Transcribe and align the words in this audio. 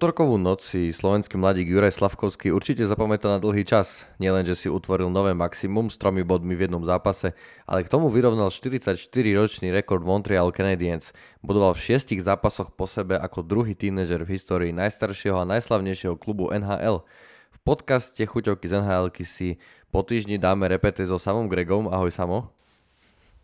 útorkovú 0.00 0.40
noc 0.40 0.64
si 0.64 0.96
slovenský 0.96 1.36
mladík 1.36 1.68
Juraj 1.68 2.00
Slavkovský 2.00 2.56
určite 2.56 2.88
zapamätá 2.88 3.36
na 3.36 3.36
dlhý 3.36 3.68
čas. 3.68 4.08
Nielen, 4.16 4.48
že 4.48 4.56
si 4.56 4.72
utvoril 4.72 5.12
nové 5.12 5.36
maximum 5.36 5.92
s 5.92 6.00
tromi 6.00 6.24
bodmi 6.24 6.56
v 6.56 6.64
jednom 6.64 6.80
zápase, 6.80 7.36
ale 7.68 7.84
k 7.84 7.92
tomu 7.92 8.08
vyrovnal 8.08 8.48
44-ročný 8.48 9.68
rekord 9.68 10.00
Montreal 10.00 10.56
Canadiens. 10.56 11.12
Bodoval 11.44 11.76
v 11.76 11.84
šiestich 11.84 12.24
zápasoch 12.24 12.72
po 12.72 12.88
sebe 12.88 13.20
ako 13.20 13.44
druhý 13.44 13.76
tínežer 13.76 14.24
v 14.24 14.40
histórii 14.40 14.72
najstaršieho 14.72 15.36
a 15.36 15.44
najslavnejšieho 15.44 16.16
klubu 16.16 16.48
NHL. 16.48 17.04
V 17.52 17.58
podcaste 17.60 18.24
Chuťovky 18.24 18.72
z 18.72 18.80
nhl 18.80 19.12
si 19.20 19.60
po 19.92 20.00
týždni 20.00 20.40
dáme 20.40 20.64
repete 20.64 21.04
so 21.04 21.20
samom 21.20 21.44
Gregom. 21.44 21.92
Ahoj 21.92 22.08
Samo. 22.08 22.48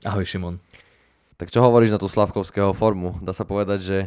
Ahoj 0.08 0.24
Šimon. 0.24 0.56
Tak 1.36 1.52
čo 1.52 1.60
hovoríš 1.60 1.92
na 1.92 2.00
tú 2.00 2.08
Slavkovského 2.08 2.72
formu? 2.72 3.20
Dá 3.20 3.36
sa 3.36 3.44
povedať, 3.44 3.80
že 3.84 3.98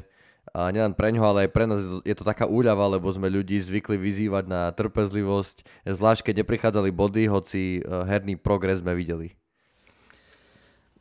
a 0.53 0.73
nielen 0.73 0.97
pre 0.97 1.13
ňoho, 1.13 1.27
ale 1.29 1.39
aj 1.45 1.51
pre 1.53 1.65
nás 1.69 1.81
je 2.01 2.15
to 2.17 2.25
taká 2.25 2.49
úľava, 2.49 2.89
lebo 2.89 3.05
sme 3.09 3.29
ľudí 3.29 3.61
zvykli 3.61 4.01
vyzývať 4.01 4.45
na 4.49 4.61
trpezlivosť, 4.73 5.85
zvlášť 5.85 6.21
keď 6.29 6.35
neprichádzali 6.41 6.89
body, 6.89 7.23
hoci 7.29 7.79
e, 7.79 7.81
herný 7.85 8.35
progres 8.39 8.81
sme 8.81 8.97
videli. 8.97 9.37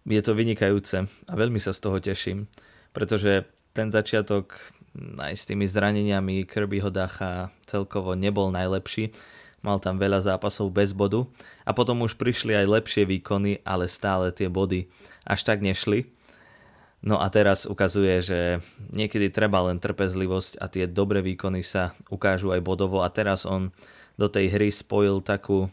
Je 0.09 0.21
to 0.25 0.33
vynikajúce 0.37 1.05
a 1.05 1.33
veľmi 1.37 1.61
sa 1.61 1.77
z 1.77 1.81
toho 1.85 1.99
teším, 2.01 2.49
pretože 2.93 3.45
ten 3.77 3.93
začiatok 3.93 4.57
aj 5.21 5.33
s 5.37 5.45
tými 5.45 5.69
zraneniami 5.69 6.49
Kirbyho 6.49 6.89
Dacha 6.89 7.53
celkovo 7.69 8.17
nebol 8.17 8.49
najlepší. 8.51 9.13
Mal 9.59 9.83
tam 9.83 9.99
veľa 9.99 10.23
zápasov 10.23 10.71
bez 10.71 10.95
bodu 10.95 11.27
a 11.67 11.75
potom 11.75 12.07
už 12.07 12.15
prišli 12.15 12.55
aj 12.55 12.67
lepšie 12.79 13.05
výkony, 13.05 13.59
ale 13.67 13.91
stále 13.91 14.31
tie 14.31 14.47
body 14.47 14.87
až 15.27 15.43
tak 15.45 15.61
nešli. 15.61 16.18
No 16.99 17.23
a 17.23 17.31
teraz 17.31 17.63
ukazuje, 17.63 18.19
že 18.19 18.39
niekedy 18.91 19.31
treba 19.31 19.63
len 19.63 19.79
trpezlivosť 19.79 20.59
a 20.59 20.67
tie 20.67 20.91
dobré 20.91 21.23
výkony 21.23 21.63
sa 21.63 21.95
ukážu 22.11 22.51
aj 22.51 22.59
bodovo 22.59 23.07
a 23.07 23.09
teraz 23.09 23.47
on 23.47 23.71
do 24.19 24.27
tej 24.27 24.51
hry 24.51 24.75
spojil 24.75 25.23
takú, 25.23 25.71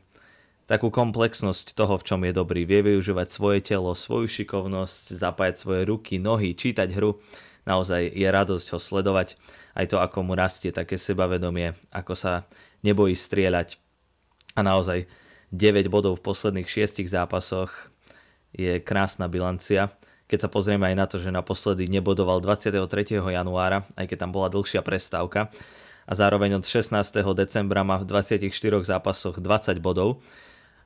takú 0.69 0.93
komplexnosť 0.93 1.73
toho, 1.73 1.97
v 1.97 2.05
čom 2.05 2.21
je 2.21 2.33
dobrý. 2.33 2.69
Vie 2.69 2.85
využívať 2.85 3.27
svoje 3.33 3.65
telo, 3.65 3.97
svoju 3.97 4.29
šikovnosť, 4.29 5.17
zapájať 5.17 5.55
svoje 5.57 5.81
ruky, 5.89 6.21
nohy, 6.21 6.53
čítať 6.53 6.93
hru. 6.93 7.17
Naozaj 7.65 8.13
je 8.13 8.27
radosť 8.29 8.77
ho 8.77 8.79
sledovať. 8.79 9.41
Aj 9.73 9.89
to, 9.89 9.97
ako 9.97 10.21
mu 10.21 10.37
rastie 10.37 10.69
také 10.69 11.01
sebavedomie, 11.01 11.73
ako 11.89 12.13
sa 12.13 12.45
nebojí 12.85 13.17
strieľať. 13.17 13.81
A 14.53 14.61
naozaj 14.61 15.09
9 15.49 15.89
bodov 15.89 16.21
v 16.21 16.25
posledných 16.29 16.69
6 16.69 17.01
zápasoch 17.09 17.89
je 18.53 18.77
krásna 18.77 19.25
bilancia 19.25 19.89
keď 20.25 20.39
sa 20.45 20.49
pozrieme 20.49 20.89
aj 20.89 20.95
na 20.97 21.05
to, 21.05 21.17
že 21.21 21.29
naposledy 21.29 21.85
nebodoval 21.85 22.41
23. 22.41 22.81
januára, 23.21 23.85
aj 23.93 24.05
keď 24.09 24.17
tam 24.25 24.31
bola 24.33 24.49
dlhšia 24.49 24.81
prestávka 24.81 25.53
a 26.05 26.13
zároveň 26.13 26.61
od 26.61 26.65
16. 26.65 26.93
decembra 27.33 27.81
má 27.81 27.97
v 27.97 28.05
24 28.05 28.45
zápasoch 28.85 29.41
20 29.41 29.81
bodov, 29.81 30.21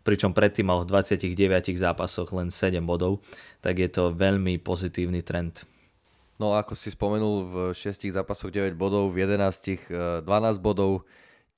pričom 0.07 0.31
predtým 0.31 0.71
mal 0.71 0.87
v 0.87 0.95
29 0.95 1.35
zápasoch 1.75 2.31
len 2.31 2.47
7 2.47 2.79
bodov, 2.83 3.19
tak 3.59 3.83
je 3.83 3.89
to 3.91 4.15
veľmi 4.15 4.59
pozitívny 4.63 5.19
trend. 5.19 5.67
No 6.39 6.55
ako 6.55 6.71
si 6.71 6.95
spomenul, 6.95 7.35
v 7.51 7.55
6 7.75 8.15
zápasoch 8.15 8.47
9 8.47 8.79
bodov, 8.79 9.11
v 9.11 9.27
11 9.27 10.23
12 10.23 10.23
eh, 10.23 10.55
bodov, 10.63 11.03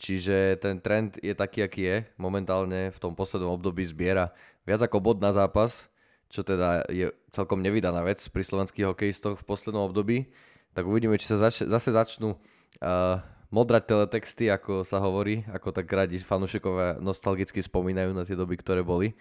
čiže 0.02 0.58
ten 0.58 0.82
trend 0.82 1.22
je 1.22 1.38
taký, 1.38 1.62
aký 1.62 1.82
je. 1.86 1.98
Momentálne 2.18 2.90
v 2.90 2.98
tom 2.98 3.14
poslednom 3.14 3.54
období 3.54 3.86
zbiera 3.86 4.34
viac 4.66 4.82
ako 4.82 4.98
bod 4.98 5.18
na 5.22 5.30
zápas, 5.30 5.91
čo 6.32 6.48
teda 6.48 6.88
je 6.88 7.12
celkom 7.36 7.60
nevydaná 7.60 8.02
vec 8.08 8.24
pri 8.32 8.44
slovenských 8.48 8.88
hokejistoch 8.88 9.44
v 9.44 9.48
poslednom 9.48 9.92
období, 9.92 10.32
tak 10.72 10.88
uvidíme, 10.88 11.20
či 11.20 11.28
sa 11.28 11.38
zač- 11.38 11.68
zase 11.68 11.92
začnú 11.92 12.40
uh, 12.40 13.20
modrať 13.52 13.84
teletexty, 13.84 14.48
ako 14.48 14.88
sa 14.88 15.04
hovorí, 15.04 15.44
ako 15.52 15.76
tak 15.76 15.92
radi 15.92 16.16
fanúšikovia 16.24 17.04
nostalgicky 17.04 17.60
spomínajú 17.60 18.16
na 18.16 18.24
tie 18.24 18.40
doby, 18.40 18.56
ktoré 18.56 18.80
boli. 18.80 19.12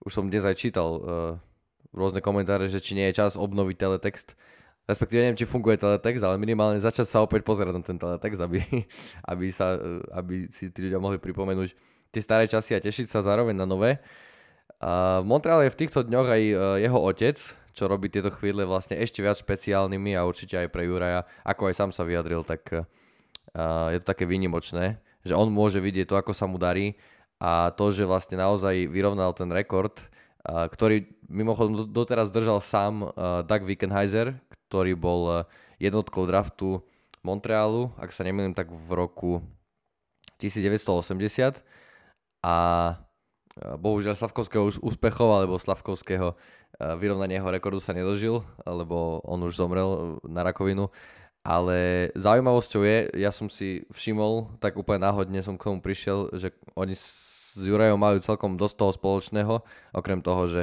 Už 0.00 0.16
som 0.16 0.32
dnes 0.32 0.48
aj 0.48 0.56
čítal 0.56 0.88
uh, 0.96 1.02
rôzne 1.92 2.24
komentáre, 2.24 2.72
že 2.72 2.80
či 2.80 2.96
nie 2.96 3.04
je 3.12 3.20
čas 3.20 3.36
obnoviť 3.36 3.76
teletext. 3.76 4.32
Respektíve 4.88 5.20
neviem, 5.20 5.36
či 5.36 5.44
funguje 5.44 5.76
teletext, 5.76 6.24
ale 6.24 6.40
minimálne 6.40 6.80
začať 6.80 7.06
sa 7.10 7.18
opäť 7.20 7.44
pozerať 7.44 7.74
na 7.76 7.84
ten 7.84 8.00
teletext, 8.00 8.40
aby, 8.40 8.64
aby, 9.32 9.46
sa, 9.52 9.76
aby 10.16 10.48
si 10.48 10.72
tí 10.72 10.88
ľudia 10.88 10.96
mohli 10.96 11.20
pripomenúť 11.20 11.76
tie 12.16 12.22
staré 12.24 12.48
časy 12.48 12.72
a 12.72 12.80
tešiť 12.80 13.12
sa 13.12 13.20
zároveň 13.20 13.52
na 13.52 13.68
nové. 13.68 14.00
V 14.76 15.24
Montreale 15.24 15.66
je 15.66 15.74
v 15.74 15.80
týchto 15.80 16.04
dňoch 16.04 16.28
aj 16.28 16.42
e, 16.42 16.54
jeho 16.84 17.00
otec, 17.00 17.36
čo 17.72 17.88
robí 17.88 18.12
tieto 18.12 18.28
chvíle 18.28 18.68
vlastne 18.68 19.00
ešte 19.00 19.24
viac 19.24 19.40
špeciálnymi 19.40 20.12
a 20.16 20.28
určite 20.28 20.60
aj 20.60 20.68
pre 20.68 20.84
Juraja, 20.84 21.24
ako 21.48 21.72
aj 21.72 21.74
sám 21.76 21.90
sa 21.92 22.08
vyjadril, 22.08 22.40
tak 22.40 22.64
uh, 22.72 22.84
je 23.92 24.00
to 24.00 24.08
také 24.08 24.24
výnimočné, 24.24 24.96
že 25.20 25.36
on 25.36 25.52
môže 25.52 25.76
vidieť 25.76 26.08
to, 26.08 26.16
ako 26.16 26.32
sa 26.32 26.48
mu 26.48 26.56
darí 26.56 26.96
a 27.36 27.68
to, 27.76 27.92
že 27.92 28.08
vlastne 28.08 28.40
naozaj 28.40 28.88
vyrovnal 28.88 29.36
ten 29.36 29.52
rekord, 29.52 29.92
ktorý 30.48 31.04
mimochodom 31.28 31.92
doteraz 31.92 32.32
držal 32.32 32.64
sám 32.64 33.12
uh, 33.12 33.44
Doug 33.44 33.68
Wickenheiser, 33.68 34.40
ktorý 34.72 34.96
bol 34.96 35.44
jednotkou 35.76 36.24
draftu 36.24 36.80
Montrealu, 37.20 37.92
ak 38.00 38.08
sa 38.08 38.24
nemýlim, 38.24 38.56
tak 38.56 38.72
v 38.72 38.90
roku 38.96 39.44
1980 40.40 41.60
a 42.40 42.54
bohužiaľ 43.56 44.14
Slavkovského 44.16 44.68
úspechov 44.84 45.28
alebo 45.32 45.56
Slavkovského 45.56 46.36
vyrovnania 47.00 47.40
jeho 47.40 47.48
rekordu 47.48 47.80
sa 47.80 47.96
nedožil, 47.96 48.44
lebo 48.68 49.24
on 49.24 49.40
už 49.48 49.56
zomrel 49.56 50.20
na 50.28 50.44
rakovinu. 50.44 50.92
Ale 51.46 52.10
zaujímavosťou 52.18 52.82
je, 52.82 52.96
ja 53.22 53.30
som 53.30 53.46
si 53.46 53.86
všimol, 53.94 54.58
tak 54.58 54.74
úplne 54.74 55.06
náhodne 55.06 55.38
som 55.40 55.54
k 55.54 55.70
tomu 55.70 55.78
prišiel, 55.78 56.34
že 56.34 56.50
oni 56.74 56.92
s 56.92 57.54
Jurajom 57.54 57.96
majú 57.96 58.18
celkom 58.18 58.58
dosť 58.58 58.74
toho 58.76 58.92
spoločného, 58.92 59.54
okrem 59.94 60.20
toho, 60.20 60.50
že 60.50 60.62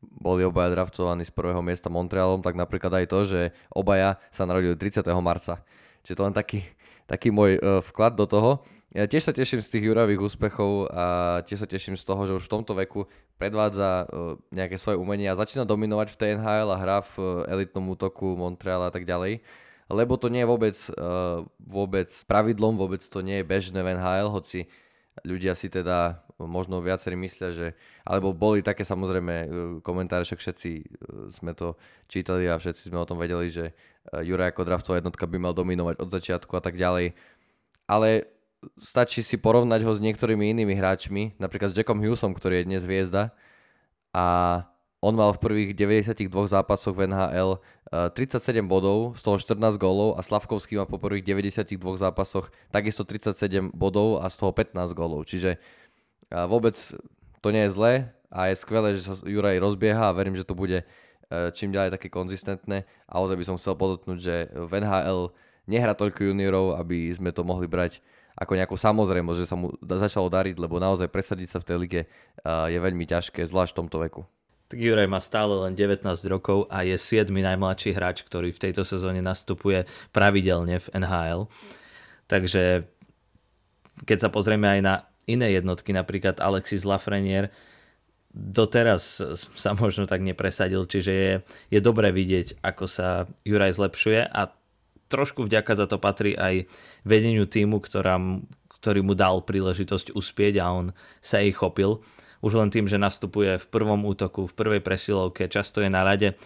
boli 0.00 0.46
obaja 0.46 0.72
draftovaní 0.72 1.28
z 1.28 1.34
prvého 1.34 1.60
miesta 1.60 1.92
Montrealom, 1.92 2.40
tak 2.40 2.56
napríklad 2.56 3.04
aj 3.04 3.06
to, 3.10 3.18
že 3.28 3.40
obaja 3.74 4.16
sa 4.32 4.48
narodili 4.48 4.78
30. 4.78 5.04
marca. 5.20 5.60
Čiže 6.06 6.16
to 6.16 6.24
len 6.24 6.32
taký, 6.32 6.64
taký 7.04 7.28
môj 7.28 7.60
vklad 7.90 8.16
do 8.16 8.24
toho. 8.24 8.64
Ja 8.90 9.06
tiež 9.06 9.22
sa 9.22 9.30
teším 9.30 9.62
z 9.62 9.70
tých 9.70 9.86
Juravých 9.86 10.18
úspechov 10.18 10.90
a 10.90 11.38
tiež 11.46 11.62
sa 11.62 11.68
teším 11.70 11.94
z 11.94 12.02
toho, 12.02 12.26
že 12.26 12.36
už 12.42 12.50
v 12.50 12.54
tomto 12.58 12.74
veku 12.74 13.06
predvádza 13.38 14.10
uh, 14.10 14.34
nejaké 14.50 14.82
svoje 14.82 14.98
umenie 14.98 15.30
a 15.30 15.38
začína 15.38 15.62
dominovať 15.62 16.10
v 16.10 16.18
TNHL 16.18 16.74
a 16.74 16.80
hrá 16.82 16.98
v 16.98 17.14
uh, 17.22 17.46
elitnom 17.46 17.86
útoku 17.86 18.34
Montreal 18.34 18.82
a 18.82 18.90
tak 18.90 19.06
ďalej. 19.06 19.46
Lebo 19.86 20.18
to 20.18 20.26
nie 20.26 20.42
je 20.42 20.50
vôbec, 20.50 20.74
uh, 20.98 21.46
vôbec 21.62 22.10
pravidlom, 22.26 22.74
vôbec 22.74 22.98
to 22.98 23.22
nie 23.22 23.38
je 23.38 23.46
bežné 23.46 23.78
v 23.78 23.94
NHL, 23.94 24.26
hoci 24.34 24.66
ľudia 25.22 25.54
si 25.54 25.70
teda 25.70 26.26
možno 26.42 26.82
viacerí 26.82 27.14
myslia, 27.14 27.54
že, 27.54 27.68
alebo 28.02 28.34
boli 28.34 28.58
také 28.64 28.82
samozrejme 28.82 29.34
komentáre, 29.86 30.24
však 30.24 30.40
všetci 30.40 30.70
sme 31.36 31.52
to 31.52 31.76
čítali 32.08 32.48
a 32.48 32.56
všetci 32.56 32.88
sme 32.88 32.96
o 32.96 33.04
tom 33.04 33.20
vedeli, 33.20 33.52
že 33.52 33.76
Juraj 34.08 34.56
ako 34.56 34.64
draftová 34.64 34.96
jednotka 34.98 35.28
by 35.28 35.36
mal 35.36 35.52
dominovať 35.52 36.00
od 36.00 36.08
začiatku 36.08 36.52
a 36.56 36.62
tak 36.64 36.80
ďalej. 36.80 37.12
Ale 37.84 38.39
stačí 38.76 39.24
si 39.24 39.40
porovnať 39.40 39.80
ho 39.84 39.92
s 39.92 40.00
niektorými 40.00 40.52
inými 40.52 40.76
hráčmi, 40.76 41.36
napríklad 41.40 41.72
s 41.72 41.76
Jackom 41.76 42.00
Hughesom, 42.00 42.36
ktorý 42.36 42.60
je 42.60 42.68
dnes 42.68 42.82
hviezda 42.84 43.32
a 44.12 44.26
on 45.00 45.16
mal 45.16 45.32
v 45.32 45.40
prvých 45.40 45.70
92 45.72 46.28
zápasoch 46.28 46.92
v 46.92 47.08
NHL 47.08 47.56
37 48.12 48.60
bodov, 48.68 49.16
z 49.16 49.22
toho 49.24 49.40
14 49.40 49.80
gólov 49.80 50.14
a 50.14 50.20
Slavkovský 50.20 50.76
má 50.76 50.84
po 50.84 51.00
prvých 51.00 51.24
92 51.24 51.80
zápasoch 51.96 52.52
takisto 52.68 53.08
37 53.08 53.72
bodov 53.72 54.20
a 54.20 54.28
z 54.28 54.36
toho 54.36 54.52
15 54.52 54.92
gólov. 54.92 55.24
Čiže 55.24 55.56
vôbec 56.28 56.76
to 57.40 57.48
nie 57.48 57.64
je 57.64 57.70
zlé 57.72 57.92
a 58.28 58.52
je 58.52 58.60
skvelé, 58.60 58.92
že 58.94 59.08
sa 59.08 59.16
Juraj 59.24 59.56
rozbieha 59.58 60.12
a 60.12 60.14
verím, 60.14 60.36
že 60.36 60.46
to 60.46 60.54
bude 60.54 60.84
e, 60.84 60.86
čím 61.56 61.74
ďalej 61.74 61.96
také 61.96 62.12
konzistentné. 62.12 62.86
A 63.10 63.18
ozaj 63.18 63.40
by 63.40 63.44
som 63.48 63.56
chcel 63.58 63.74
podotknúť, 63.74 64.18
že 64.20 64.34
v 64.54 64.72
NHL 64.84 65.34
nehrá 65.66 65.98
toľko 65.98 66.30
juniorov, 66.30 66.78
aby 66.78 67.10
sme 67.10 67.34
to 67.34 67.42
mohli 67.42 67.66
brať 67.66 67.98
ako 68.40 68.56
nejakú 68.56 68.72
samozrejmosť, 68.72 69.38
že 69.44 69.50
sa 69.52 69.60
mu 69.60 69.76
začalo 69.84 70.32
dariť, 70.32 70.56
lebo 70.56 70.80
naozaj 70.80 71.12
presadiť 71.12 71.48
sa 71.52 71.58
v 71.60 71.66
tej 71.68 71.76
lige 71.76 72.00
je 72.44 72.78
veľmi 72.80 73.04
ťažké, 73.04 73.44
zvlášť 73.44 73.76
v 73.76 73.78
tomto 73.84 74.00
veku. 74.00 74.22
Tak 74.72 74.78
Juraj 74.80 75.10
má 75.10 75.20
stále 75.20 75.52
len 75.66 75.76
19 75.76 76.06
rokov 76.30 76.64
a 76.70 76.86
je 76.86 76.94
7. 76.94 77.28
najmladší 77.28 77.90
hráč, 77.92 78.22
ktorý 78.24 78.54
v 78.54 78.62
tejto 78.70 78.86
sezóne 78.86 79.18
nastupuje 79.20 79.84
pravidelne 80.14 80.80
v 80.80 80.86
NHL. 80.94 81.50
Takže 82.30 82.86
keď 84.06 84.18
sa 84.22 84.32
pozrieme 84.32 84.70
aj 84.70 84.80
na 84.80 84.94
iné 85.26 85.58
jednotky, 85.58 85.90
napríklad 85.92 86.38
Alexis 86.38 86.86
Lafreniere, 86.86 87.50
doteraz 88.30 89.18
sa 89.34 89.74
možno 89.74 90.06
tak 90.06 90.22
nepresadil, 90.22 90.86
čiže 90.86 91.12
je, 91.12 91.32
je 91.74 91.80
dobré 91.82 92.14
vidieť, 92.14 92.62
ako 92.62 92.86
sa 92.86 93.26
Juraj 93.42 93.74
zlepšuje 93.74 94.22
a 94.22 94.54
trošku 95.10 95.44
vďaka 95.50 95.74
za 95.74 95.86
to 95.90 95.98
patrí 95.98 96.38
aj 96.38 96.70
vedeniu 97.02 97.44
týmu, 97.50 97.82
ktorá, 97.82 98.16
ktorý 98.78 99.02
mu 99.02 99.18
dal 99.18 99.42
príležitosť 99.42 100.14
uspieť 100.14 100.62
a 100.62 100.70
on 100.70 100.86
sa 101.18 101.42
jej 101.42 101.50
chopil. 101.50 101.98
Už 102.40 102.56
len 102.56 102.72
tým, 102.72 102.88
že 102.88 102.96
nastupuje 102.96 103.60
v 103.60 103.66
prvom 103.68 104.06
útoku, 104.06 104.48
v 104.48 104.56
prvej 104.56 104.80
presilovke, 104.80 105.50
často 105.50 105.84
je 105.84 105.90
na 105.92 106.06
rade 106.06 106.38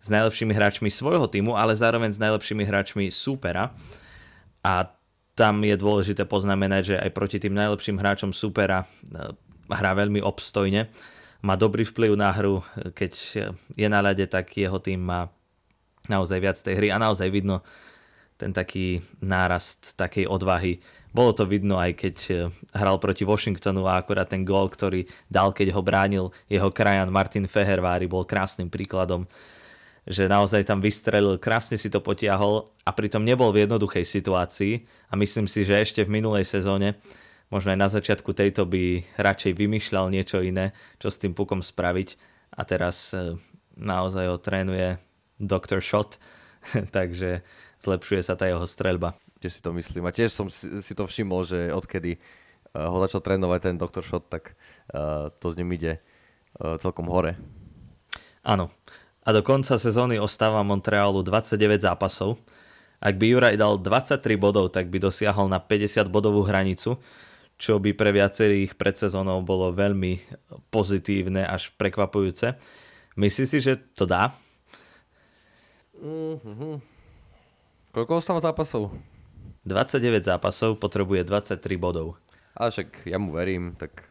s 0.00 0.08
najlepšími 0.08 0.54
hráčmi 0.54 0.88
svojho 0.88 1.28
týmu, 1.28 1.58
ale 1.58 1.76
zároveň 1.76 2.14
s 2.14 2.22
najlepšími 2.22 2.64
hráčmi 2.64 3.10
súpera. 3.12 3.74
A 4.64 4.88
tam 5.36 5.60
je 5.64 5.76
dôležité 5.76 6.24
poznamenať, 6.24 6.82
že 6.94 6.96
aj 6.96 7.10
proti 7.12 7.36
tým 7.42 7.52
najlepším 7.52 8.00
hráčom 8.00 8.30
supera 8.32 8.86
hrá 9.68 9.92
veľmi 9.96 10.20
obstojne. 10.20 10.88
Má 11.42 11.58
dobrý 11.58 11.82
vplyv 11.82 12.12
na 12.14 12.30
hru, 12.30 12.62
keď 12.94 13.12
je 13.74 13.88
na 13.90 14.00
ľade, 14.00 14.28
tak 14.30 14.54
jeho 14.54 14.78
tým 14.78 15.02
má 15.02 15.28
naozaj 16.06 16.38
viac 16.38 16.58
tej 16.58 16.78
hry 16.78 16.88
a 16.90 16.98
naozaj 17.02 17.30
vidno 17.30 17.62
ten 18.36 18.50
taký 18.50 19.02
nárast 19.22 19.94
takej 19.96 20.26
odvahy. 20.26 20.80
Bolo 21.12 21.36
to 21.36 21.44
vidno 21.44 21.76
aj 21.76 21.92
keď 21.98 22.16
hral 22.72 22.96
proti 22.96 23.28
Washingtonu 23.28 23.84
a 23.84 24.00
akurát 24.00 24.28
ten 24.28 24.48
gól, 24.48 24.72
ktorý 24.72 25.04
dal, 25.28 25.52
keď 25.52 25.76
ho 25.76 25.82
bránil 25.84 26.24
jeho 26.48 26.72
krajan 26.72 27.12
Martin 27.12 27.44
Fehervári, 27.44 28.08
bol 28.08 28.24
krásnym 28.24 28.72
príkladom 28.72 29.28
že 30.02 30.26
naozaj 30.26 30.66
tam 30.66 30.82
vystrelil, 30.82 31.38
krásne 31.38 31.78
si 31.78 31.86
to 31.86 32.02
potiahol 32.02 32.74
a 32.82 32.90
pritom 32.90 33.22
nebol 33.22 33.54
v 33.54 33.66
jednoduchej 33.66 34.02
situácii 34.02 34.82
a 35.06 35.14
myslím 35.14 35.46
si, 35.46 35.62
že 35.62 35.78
ešte 35.78 36.02
v 36.02 36.18
minulej 36.18 36.42
sezóne, 36.42 36.98
možno 37.54 37.70
aj 37.70 37.78
na 37.78 37.88
začiatku 37.92 38.34
tejto 38.34 38.66
by 38.66 39.06
radšej 39.14 39.54
vymýšľal 39.54 40.10
niečo 40.10 40.42
iné, 40.42 40.74
čo 40.98 41.06
s 41.06 41.22
tým 41.22 41.38
pukom 41.38 41.62
spraviť 41.62 42.18
a 42.58 42.62
teraz 42.66 43.14
e, 43.14 43.38
naozaj 43.78 44.26
ho 44.26 44.36
trénuje 44.42 44.98
Dr. 45.38 45.78
Shot, 45.78 46.18
takže 46.96 47.46
zlepšuje 47.82 48.22
sa 48.22 48.38
tá 48.38 48.46
jeho 48.46 48.62
streľba. 48.62 49.18
Tiež 49.42 49.58
si 49.58 49.62
to 49.62 49.74
myslím 49.74 50.06
a 50.06 50.14
tiež 50.14 50.30
som 50.30 50.46
si 50.54 50.92
to 50.94 51.04
všimol, 51.04 51.42
že 51.42 51.74
odkedy 51.74 52.16
e, 52.16 52.18
ho 52.78 52.96
začal 53.02 53.20
trénovať 53.20 53.60
ten 53.66 53.76
Dr. 53.76 54.06
Shot, 54.06 54.30
tak 54.30 54.54
e, 54.88 55.28
to 55.42 55.46
s 55.50 55.58
ním 55.58 55.74
ide 55.74 55.98
celkom 56.52 57.08
hore. 57.08 57.40
Áno, 58.44 58.68
a 59.22 59.28
do 59.30 59.40
konca 59.46 59.78
sezóny 59.78 60.18
ostáva 60.18 60.66
Montrealu 60.66 61.22
29 61.22 61.78
zápasov. 61.78 62.42
Ak 62.98 63.14
by 63.18 63.24
Juraj 63.34 63.54
dal 63.58 63.78
23 63.78 64.18
bodov, 64.34 64.74
tak 64.74 64.90
by 64.90 64.98
dosiahol 64.98 65.46
na 65.46 65.62
50 65.62 66.10
bodovú 66.10 66.42
hranicu, 66.42 66.98
čo 67.54 67.78
by 67.78 67.94
pre 67.94 68.10
viacerých 68.10 68.74
pred 68.74 68.98
sezónou 68.98 69.38
bolo 69.46 69.70
veľmi 69.70 70.18
pozitívne 70.74 71.46
až 71.46 71.70
prekvapujúce. 71.78 72.58
Myslíš 73.14 73.46
si, 73.46 73.58
že 73.62 73.78
to 73.94 74.10
dá? 74.10 74.34
Mm-hmm. 76.02 76.91
Koľko 77.92 78.24
ostáva 78.24 78.40
zápasov? 78.40 78.88
29 79.68 80.24
zápasov, 80.24 80.80
potrebuje 80.80 81.28
23 81.28 81.60
bodov. 81.76 82.16
Ale 82.56 82.72
však 82.72 83.04
ja 83.04 83.20
mu 83.20 83.36
verím, 83.36 83.76
tak 83.76 84.08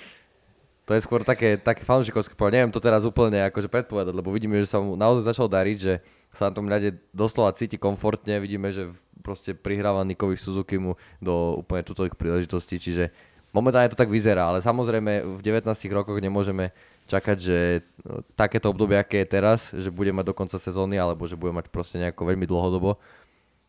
to 0.88 0.96
je 0.96 1.04
skôr 1.04 1.20
také, 1.20 1.60
také 1.60 1.84
fanúšikovské 1.84 2.32
povedať. 2.32 2.64
Neviem 2.64 2.72
to 2.72 2.80
teraz 2.80 3.04
úplne 3.04 3.44
akože 3.52 3.68
predpovedať, 3.68 4.16
lebo 4.16 4.32
vidíme, 4.32 4.56
že 4.56 4.72
sa 4.72 4.80
mu 4.80 4.96
naozaj 4.96 5.36
začal 5.36 5.52
dariť, 5.52 5.76
že 5.76 6.00
sa 6.32 6.48
na 6.48 6.56
tom 6.56 6.64
ľade 6.64 6.96
doslova 7.12 7.52
cíti 7.52 7.76
komfortne. 7.76 8.40
Vidíme, 8.40 8.72
že 8.72 8.88
proste 9.20 9.52
prihráva 9.52 10.00
Nikovi 10.00 10.40
Suzuki 10.40 10.80
mu 10.80 10.96
do 11.20 11.60
úplne 11.60 11.84
tutových 11.84 12.16
príležitostí, 12.16 12.80
čiže 12.80 13.12
momentálne 13.52 13.92
to 13.92 14.00
tak 14.00 14.08
vyzerá, 14.08 14.48
ale 14.48 14.64
samozrejme 14.64 15.36
v 15.36 15.40
19 15.44 15.68
rokoch 15.92 16.16
nemôžeme 16.16 16.72
čakať, 17.10 17.36
že 17.42 17.82
no, 18.06 18.22
takéto 18.38 18.70
obdobie, 18.70 18.94
aké 18.94 19.26
je 19.26 19.34
teraz, 19.34 19.74
že 19.74 19.90
bude 19.90 20.14
mať 20.14 20.30
do 20.30 20.34
konca 20.38 20.62
sezóny, 20.62 20.94
alebo 20.94 21.26
že 21.26 21.34
bude 21.34 21.50
mať 21.50 21.66
proste 21.74 21.98
nejako 21.98 22.22
veľmi 22.30 22.46
dlhodobo. 22.46 23.02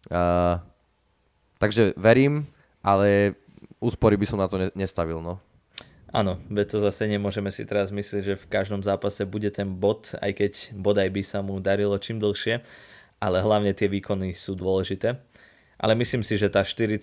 Uh, 0.05 0.61
takže 1.57 1.97
verím, 1.97 2.45
ale 2.85 3.33
úspory 3.81 4.13
by 4.17 4.25
som 4.29 4.37
na 4.37 4.45
to 4.45 4.61
nestavil, 4.77 5.17
no. 5.25 5.41
Áno, 6.11 6.43
veď 6.51 6.75
to 6.75 6.77
zase 6.83 7.07
nemôžeme 7.07 7.47
si 7.55 7.63
teraz 7.63 7.87
myslieť, 7.87 8.23
že 8.23 8.35
v 8.35 8.49
každom 8.51 8.83
zápase 8.83 9.23
bude 9.23 9.47
ten 9.47 9.79
bod, 9.79 10.11
aj 10.19 10.31
keď 10.43 10.51
bodaj 10.75 11.07
by 11.07 11.23
sa 11.23 11.39
mu 11.39 11.57
darilo 11.63 11.95
čím 11.95 12.19
dlhšie, 12.19 12.59
ale 13.23 13.39
hlavne 13.39 13.71
tie 13.71 13.87
výkony 13.87 14.35
sú 14.35 14.53
dôležité. 14.59 15.15
Ale 15.81 15.97
myslím 15.97 16.21
si, 16.21 16.37
že 16.37 16.51
tá 16.51 16.61
40 16.61 16.99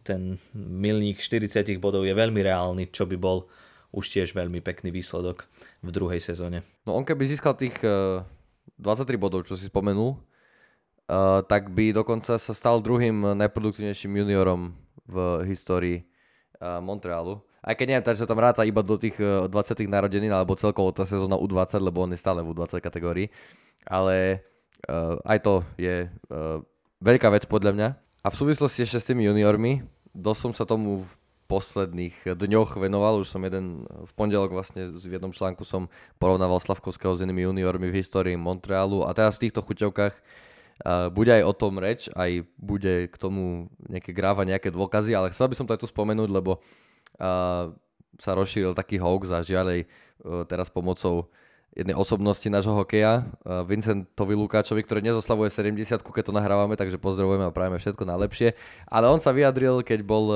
ten 0.00 0.40
milník 0.54 1.20
40 1.20 1.76
bodov 1.76 2.06
je 2.06 2.14
veľmi 2.14 2.40
reálny, 2.40 2.88
čo 2.88 3.04
by 3.04 3.18
bol 3.20 3.50
už 3.92 4.04
tiež 4.12 4.36
veľmi 4.36 4.60
pekný 4.60 4.92
výsledok 4.92 5.48
v 5.80 5.90
druhej 5.90 6.20
sezóne. 6.20 6.60
No 6.84 6.92
on 6.96 7.08
keby 7.08 7.24
získal 7.24 7.56
tých 7.56 7.76
uh, 7.84 8.20
eh, 8.20 8.82
23 8.82 9.16
bodov, 9.16 9.48
čo 9.48 9.56
si 9.56 9.68
spomenul, 9.68 10.16
uh, 10.16 11.40
tak 11.44 11.72
by 11.72 11.96
dokonca 11.96 12.36
sa 12.36 12.52
stal 12.52 12.84
druhým 12.84 13.36
najproduktívnejším 13.36 14.24
juniorom 14.24 14.76
v 15.08 15.16
histórii 15.48 16.04
uh, 16.60 16.84
Montrealu 16.84 17.40
aj 17.68 17.74
keď 17.74 17.86
neviem, 17.86 18.06
takže 18.06 18.22
sa 18.22 18.30
tam 18.30 18.40
ráta 18.40 18.62
iba 18.62 18.80
do 18.80 18.96
tých 18.96 19.18
20 19.18 19.50
eh, 19.50 19.84
narodenín, 19.84 20.32
alebo 20.32 20.54
celkovo 20.54 20.94
tá 20.94 21.02
sezóna 21.02 21.36
U20, 21.36 21.76
lebo 21.82 22.06
on 22.06 22.14
je 22.14 22.20
stále 22.20 22.40
v 22.40 22.54
U20 22.54 22.78
kategórii. 22.78 23.28
Ale 23.84 24.44
aj 25.26 25.38
to 25.42 25.66
je 25.74 26.06
veľká 27.02 27.34
vec 27.34 27.50
podľa 27.50 27.72
mňa. 27.74 27.88
A 28.22 28.28
v 28.30 28.38
súvislosti 28.38 28.86
ešte 28.86 29.02
s 29.02 29.08
tými 29.10 29.26
juniormi, 29.26 29.82
dosť 30.14 30.40
som 30.40 30.52
sa 30.54 30.64
tomu 30.68 31.02
posledných 31.48 32.36
dňoch 32.36 32.76
venoval, 32.76 33.24
už 33.24 33.32
som 33.32 33.40
jeden 33.40 33.88
v 33.88 34.12
pondelok 34.12 34.52
vlastne 34.52 34.92
v 34.92 35.16
jednom 35.16 35.32
článku 35.32 35.64
som 35.64 35.88
porovnával 36.20 36.60
Slavkovského 36.60 37.16
s 37.16 37.24
inými 37.24 37.48
juniormi 37.48 37.88
v 37.88 38.04
histórii 38.04 38.36
Montrealu. 38.36 39.08
A 39.08 39.16
teraz 39.16 39.40
v 39.40 39.48
týchto 39.48 39.64
chuťovkách 39.64 40.12
uh, 40.12 41.08
bude 41.08 41.32
aj 41.32 41.48
o 41.48 41.52
tom 41.56 41.80
reč, 41.80 42.12
aj 42.12 42.44
bude 42.60 43.08
k 43.08 43.16
tomu 43.16 43.72
nejaké 43.88 44.12
gráva, 44.12 44.44
nejaké 44.44 44.68
dôkazy, 44.68 45.16
ale 45.16 45.32
chcel 45.32 45.48
by 45.48 45.56
som 45.56 45.64
to 45.64 45.72
aj 45.72 45.80
tu 45.82 45.88
spomenúť, 45.88 46.28
lebo 46.28 46.60
sa 48.18 48.30
rozšíril 48.30 48.78
taký 48.78 49.02
hoax 49.02 49.34
a 49.34 49.42
žiaľ 49.42 49.82
teraz 50.46 50.70
pomocou 50.70 51.26
jednej 51.76 51.94
osobnosti 51.94 52.46
nášho 52.48 52.74
hokeja, 52.74 53.28
Vincentovi 53.68 54.34
Lukáčovi, 54.34 54.82
ktorý 54.82 55.04
nezoslavuje 55.04 55.52
70 55.52 56.00
keď 56.00 56.24
to 56.28 56.34
nahrávame, 56.34 56.74
takže 56.74 56.98
pozdravujeme 56.98 57.48
a 57.48 57.54
prajeme 57.54 57.78
všetko 57.78 58.02
najlepšie. 58.02 58.56
Ale 58.88 59.06
on 59.12 59.22
sa 59.22 59.30
vyjadril, 59.30 59.84
keď 59.86 60.00
bol 60.02 60.32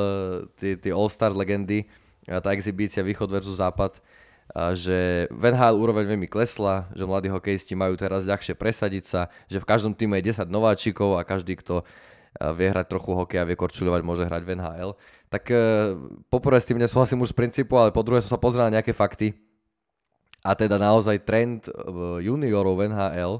tie 0.60 0.92
All-Star 0.92 1.34
legendy, 1.34 1.90
tá 2.22 2.54
exibícia 2.54 3.02
Východ 3.02 3.26
versus 3.32 3.58
Západ, 3.58 3.98
že 4.76 5.26
v 5.32 5.44
úroveň 5.74 6.12
veľmi 6.14 6.28
klesla, 6.28 6.86
že 6.92 7.08
mladí 7.08 7.32
hokejisti 7.32 7.72
majú 7.74 7.96
teraz 7.96 8.28
ľahšie 8.28 8.52
presadiť 8.54 9.04
sa, 9.08 9.20
že 9.48 9.58
v 9.58 9.66
každom 9.66 9.96
týme 9.96 10.20
je 10.20 10.30
10 10.30 10.46
nováčikov 10.46 11.16
a 11.18 11.26
každý, 11.26 11.56
kto 11.58 11.82
vie 12.56 12.68
hrať 12.68 12.88
trochu 12.88 13.12
hokej 13.16 13.40
a 13.40 13.48
vie 13.48 13.56
korčuľovať, 13.56 14.00
môže 14.04 14.24
hrať 14.28 14.42
v 14.44 14.52
NHL. 14.56 14.90
Tak 15.32 15.44
poprvé 16.28 16.60
s 16.60 16.68
tým 16.68 16.78
nesúhlasím 16.78 17.24
už 17.24 17.32
z 17.32 17.38
princípu, 17.40 17.76
ale 17.80 17.90
po 17.90 18.04
druhé 18.04 18.20
som 18.20 18.36
sa 18.36 18.40
pozrel 18.40 18.68
na 18.68 18.80
nejaké 18.80 18.92
fakty. 18.92 19.32
A 20.42 20.58
teda 20.58 20.74
naozaj 20.74 21.22
trend 21.22 21.70
juniorov 22.18 22.74
v 22.82 22.90
NHL, 22.90 23.34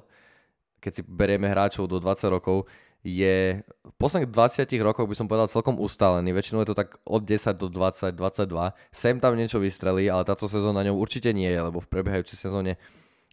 keď 0.79 0.93
si 0.95 1.03
berieme 1.03 1.51
hráčov 1.51 1.91
do 1.91 1.99
20 1.99 2.31
rokov, 2.31 2.71
je 3.03 3.59
v 3.67 3.95
posledných 3.99 4.31
20 4.31 4.79
rokoch 4.79 5.11
by 5.11 5.17
som 5.19 5.27
povedal 5.27 5.51
celkom 5.51 5.75
ustálený. 5.83 6.31
Väčšinou 6.31 6.63
je 6.63 6.71
to 6.71 6.79
tak 6.79 7.03
od 7.03 7.27
10 7.27 7.59
do 7.59 7.67
20, 7.67 8.15
22. 8.15 8.71
Sem 8.95 9.19
tam 9.19 9.35
niečo 9.35 9.59
vystrelí, 9.59 10.07
ale 10.07 10.23
táto 10.23 10.47
sezóna 10.47 10.87
ňou 10.87 11.03
určite 11.03 11.35
nie 11.35 11.51
je, 11.51 11.59
lebo 11.59 11.83
v 11.83 11.91
prebiehajúcej 11.91 12.39
sezóne 12.39 12.79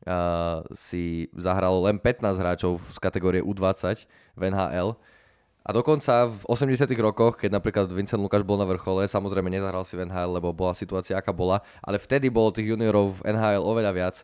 uh, 0.09 0.65
si 0.73 1.29
zahralo 1.37 1.85
len 1.85 2.01
15 2.01 2.41
hráčov 2.41 2.81
z 2.81 2.97
kategórie 2.97 3.45
U20 3.45 4.09
v 4.33 4.41
NHL 4.49 4.97
a 5.59 5.75
dokonca 5.75 6.31
v 6.31 6.41
80 6.47 6.87
rokoch, 7.03 7.35
keď 7.35 7.59
napríklad 7.59 7.91
Vincent 7.91 8.23
Lukáš 8.23 8.47
bol 8.47 8.55
na 8.55 8.63
vrchole, 8.63 9.03
samozrejme 9.03 9.51
nezahral 9.51 9.83
si 9.83 9.99
v 9.99 10.07
NHL, 10.07 10.39
lebo 10.39 10.55
bola 10.55 10.71
situácia 10.71 11.19
aká 11.19 11.35
bola, 11.35 11.59
ale 11.83 11.99
vtedy 11.99 12.31
bolo 12.31 12.55
tých 12.55 12.71
juniorov 12.71 13.19
v 13.19 13.35
NHL 13.35 13.63
oveľa 13.67 13.91
viac. 13.91 14.15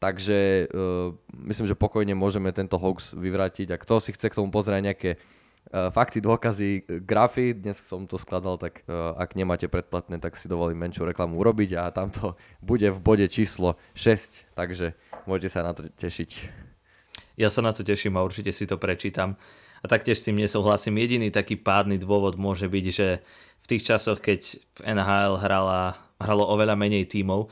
Takže 0.00 0.70
uh, 0.72 1.12
myslím, 1.44 1.68
že 1.68 1.76
pokojne 1.76 2.16
môžeme 2.16 2.48
tento 2.56 2.80
hoax 2.80 3.12
vyvrátiť. 3.12 3.68
A 3.74 3.76
kto 3.76 4.00
si 4.00 4.16
chce 4.16 4.32
k 4.32 4.38
tomu 4.40 4.48
pozrieť 4.48 4.80
nejaké 4.80 5.10
uh, 5.20 5.92
fakty, 5.92 6.24
dôkazy, 6.24 7.04
grafy, 7.04 7.52
dnes 7.52 7.76
som 7.76 8.08
to 8.08 8.16
skladal, 8.16 8.56
tak 8.56 8.80
uh, 8.88 9.12
ak 9.20 9.36
nemáte 9.36 9.68
predplatné, 9.68 10.16
tak 10.16 10.40
si 10.40 10.48
dovolím 10.48 10.80
menšiu 10.80 11.04
reklamu 11.04 11.36
urobiť 11.36 11.76
a 11.76 11.92
tamto 11.92 12.40
bude 12.64 12.88
v 12.88 12.98
bode 13.02 13.26
číslo 13.28 13.76
6, 13.92 14.56
takže 14.56 14.96
môžete 15.28 15.50
sa 15.52 15.60
na 15.66 15.76
to 15.76 15.84
tešiť. 15.92 16.30
Ja 17.36 17.52
sa 17.52 17.60
na 17.60 17.76
to 17.76 17.84
teším 17.84 18.16
a 18.16 18.24
určite 18.24 18.56
si 18.56 18.64
to 18.64 18.80
prečítam. 18.80 19.36
A 19.80 19.86
taktiež 19.88 20.20
s 20.20 20.26
tým 20.28 20.36
nesúhlasím. 20.36 21.00
Jediný 21.00 21.32
taký 21.32 21.56
pádny 21.56 21.96
dôvod 21.96 22.36
môže 22.36 22.68
byť, 22.68 22.86
že 22.92 23.24
v 23.60 23.66
tých 23.66 23.82
časoch, 23.88 24.20
keď 24.20 24.60
v 24.76 24.80
NHL 24.92 25.40
hrala, 25.40 25.96
hralo 26.20 26.44
oveľa 26.52 26.76
menej 26.76 27.08
tímov, 27.08 27.48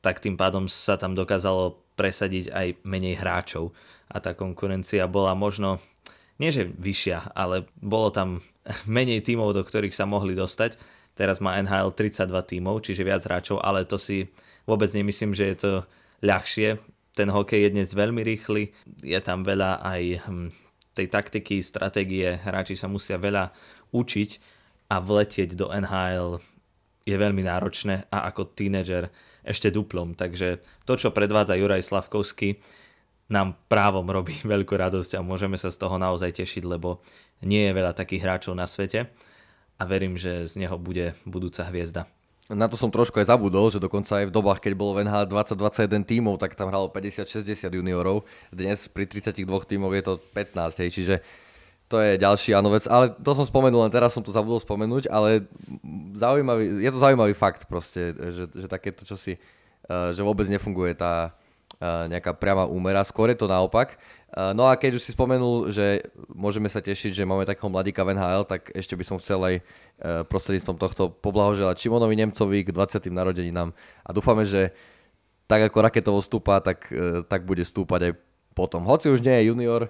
tak 0.00 0.22
tým 0.22 0.38
pádom 0.38 0.70
sa 0.70 0.96
tam 0.96 1.12
dokázalo 1.12 1.82
presadiť 1.98 2.54
aj 2.54 2.66
menej 2.86 3.18
hráčov. 3.18 3.74
A 4.08 4.22
tá 4.22 4.32
konkurencia 4.32 5.04
bola 5.10 5.36
možno, 5.36 5.82
nie 6.40 6.54
že 6.54 6.64
vyššia, 6.64 7.34
ale 7.34 7.68
bolo 7.76 8.08
tam 8.14 8.40
menej 8.88 9.20
tímov, 9.26 9.52
do 9.52 9.62
ktorých 9.66 9.92
sa 9.92 10.08
mohli 10.08 10.32
dostať. 10.32 10.78
Teraz 11.18 11.42
má 11.42 11.58
NHL 11.58 11.90
32 11.98 12.30
tímov, 12.46 12.86
čiže 12.86 13.02
viac 13.02 13.26
hráčov, 13.26 13.58
ale 13.58 13.82
to 13.82 13.98
si 13.98 14.30
vôbec 14.62 14.86
nemyslím, 14.94 15.34
že 15.34 15.44
je 15.50 15.56
to 15.58 15.72
ľahšie. 16.22 16.78
Ten 17.18 17.34
hokej 17.34 17.66
je 17.66 17.74
dnes 17.74 17.88
veľmi 17.90 18.22
rýchly, 18.22 18.70
je 19.02 19.18
tam 19.18 19.42
veľa 19.42 19.82
aj 19.82 20.02
hm, 20.30 20.48
tej 20.98 21.08
taktiky, 21.08 21.62
stratégie, 21.62 22.38
hráči 22.42 22.74
sa 22.74 22.90
musia 22.90 23.16
veľa 23.16 23.54
učiť 23.94 24.30
a 24.90 24.98
vletieť 24.98 25.54
do 25.54 25.70
NHL 25.70 26.42
je 27.08 27.16
veľmi 27.16 27.40
náročné 27.40 28.10
a 28.12 28.28
ako 28.28 28.52
tínedžer 28.52 29.08
ešte 29.46 29.72
duplom. 29.72 30.12
Takže 30.12 30.60
to, 30.84 30.92
čo 31.00 31.14
predvádza 31.14 31.56
Juraj 31.56 31.86
Slavkovský, 31.86 32.60
nám 33.28 33.56
právom 33.68 34.08
robí 34.08 34.36
veľkú 34.56 34.74
radosť 34.74 35.16
a 35.16 35.24
môžeme 35.24 35.56
sa 35.56 35.72
z 35.72 35.80
toho 35.80 35.96
naozaj 35.96 36.36
tešiť, 36.36 36.64
lebo 36.66 37.00
nie 37.44 37.70
je 37.70 37.76
veľa 37.76 37.94
takých 37.94 38.24
hráčov 38.24 38.58
na 38.58 38.66
svete 38.66 39.08
a 39.78 39.82
verím, 39.86 40.18
že 40.18 40.44
z 40.44 40.66
neho 40.66 40.74
bude 40.76 41.14
budúca 41.22 41.62
hviezda. 41.70 42.10
Na 42.48 42.64
to 42.64 42.80
som 42.80 42.88
trošku 42.88 43.20
aj 43.20 43.28
zabudol, 43.28 43.68
že 43.68 43.76
dokonca 43.76 44.24
aj 44.24 44.32
v 44.32 44.32
dobách, 44.32 44.64
keď 44.64 44.72
bolo 44.72 44.96
v 44.96 45.04
NHL 45.04 45.28
20-21 45.28 46.08
tímov, 46.08 46.40
tak 46.40 46.56
tam 46.56 46.72
hralo 46.72 46.88
50-60 46.88 47.44
juniorov. 47.68 48.24
Dnes 48.48 48.88
pri 48.88 49.04
32 49.04 49.44
tímoch 49.68 49.92
je 49.92 50.00
to 50.00 50.14
15, 50.32 50.80
hej, 50.80 50.88
čiže 50.88 51.14
to 51.92 52.00
je 52.00 52.16
ďalší 52.16 52.56
áno 52.56 52.72
vec, 52.72 52.88
ale 52.88 53.12
to 53.20 53.36
som 53.36 53.44
spomenul, 53.44 53.84
len 53.84 53.92
teraz 53.92 54.16
som 54.16 54.24
to 54.24 54.32
zabudol 54.32 54.60
spomenúť, 54.60 55.12
ale 55.12 55.44
zaujímavý, 56.16 56.84
je 56.84 56.90
to 56.92 57.00
zaujímavý 57.00 57.36
fakt 57.36 57.68
proste, 57.68 58.16
že, 58.16 58.44
že 58.48 58.66
takéto 58.68 59.04
čosi, 59.04 59.36
uh, 59.88 60.12
že 60.16 60.24
vôbec 60.24 60.48
nefunguje 60.48 60.96
tá 60.96 61.36
nejaká 61.80 62.34
priama 62.34 62.66
úmera, 62.66 63.06
skôr 63.06 63.30
je 63.30 63.38
to 63.38 63.46
naopak. 63.46 64.02
Uh, 64.28 64.50
no 64.50 64.66
a 64.66 64.74
keď 64.74 64.98
už 64.98 65.02
si 65.06 65.14
spomenul, 65.14 65.70
že 65.70 66.02
môžeme 66.26 66.66
sa 66.66 66.82
tešiť, 66.82 67.14
že 67.14 67.28
máme 67.28 67.46
takého 67.46 67.70
mladíka 67.70 68.02
v 68.02 68.18
NHL, 68.18 68.44
tak 68.50 68.74
ešte 68.74 68.98
by 68.98 69.04
som 69.06 69.16
chcel 69.22 69.38
aj 69.46 69.54
prostredníctvom 70.26 70.76
tohto 70.78 71.10
poblahoželať 71.10 71.78
Šimonovi 71.78 72.18
Nemcovi 72.18 72.66
k 72.66 72.74
20. 72.74 73.10
narodeninám 73.14 73.70
a 74.02 74.10
dúfame, 74.10 74.42
že 74.42 74.74
tak 75.46 75.70
ako 75.70 75.78
raketovo 75.80 76.20
stúpa, 76.20 76.60
tak, 76.60 76.86
tak 77.26 77.48
bude 77.48 77.64
stúpať 77.64 78.10
aj 78.10 78.12
potom. 78.52 78.84
Hoci 78.84 79.08
už 79.08 79.24
nie 79.24 79.42
je 79.42 79.48
junior, 79.48 79.88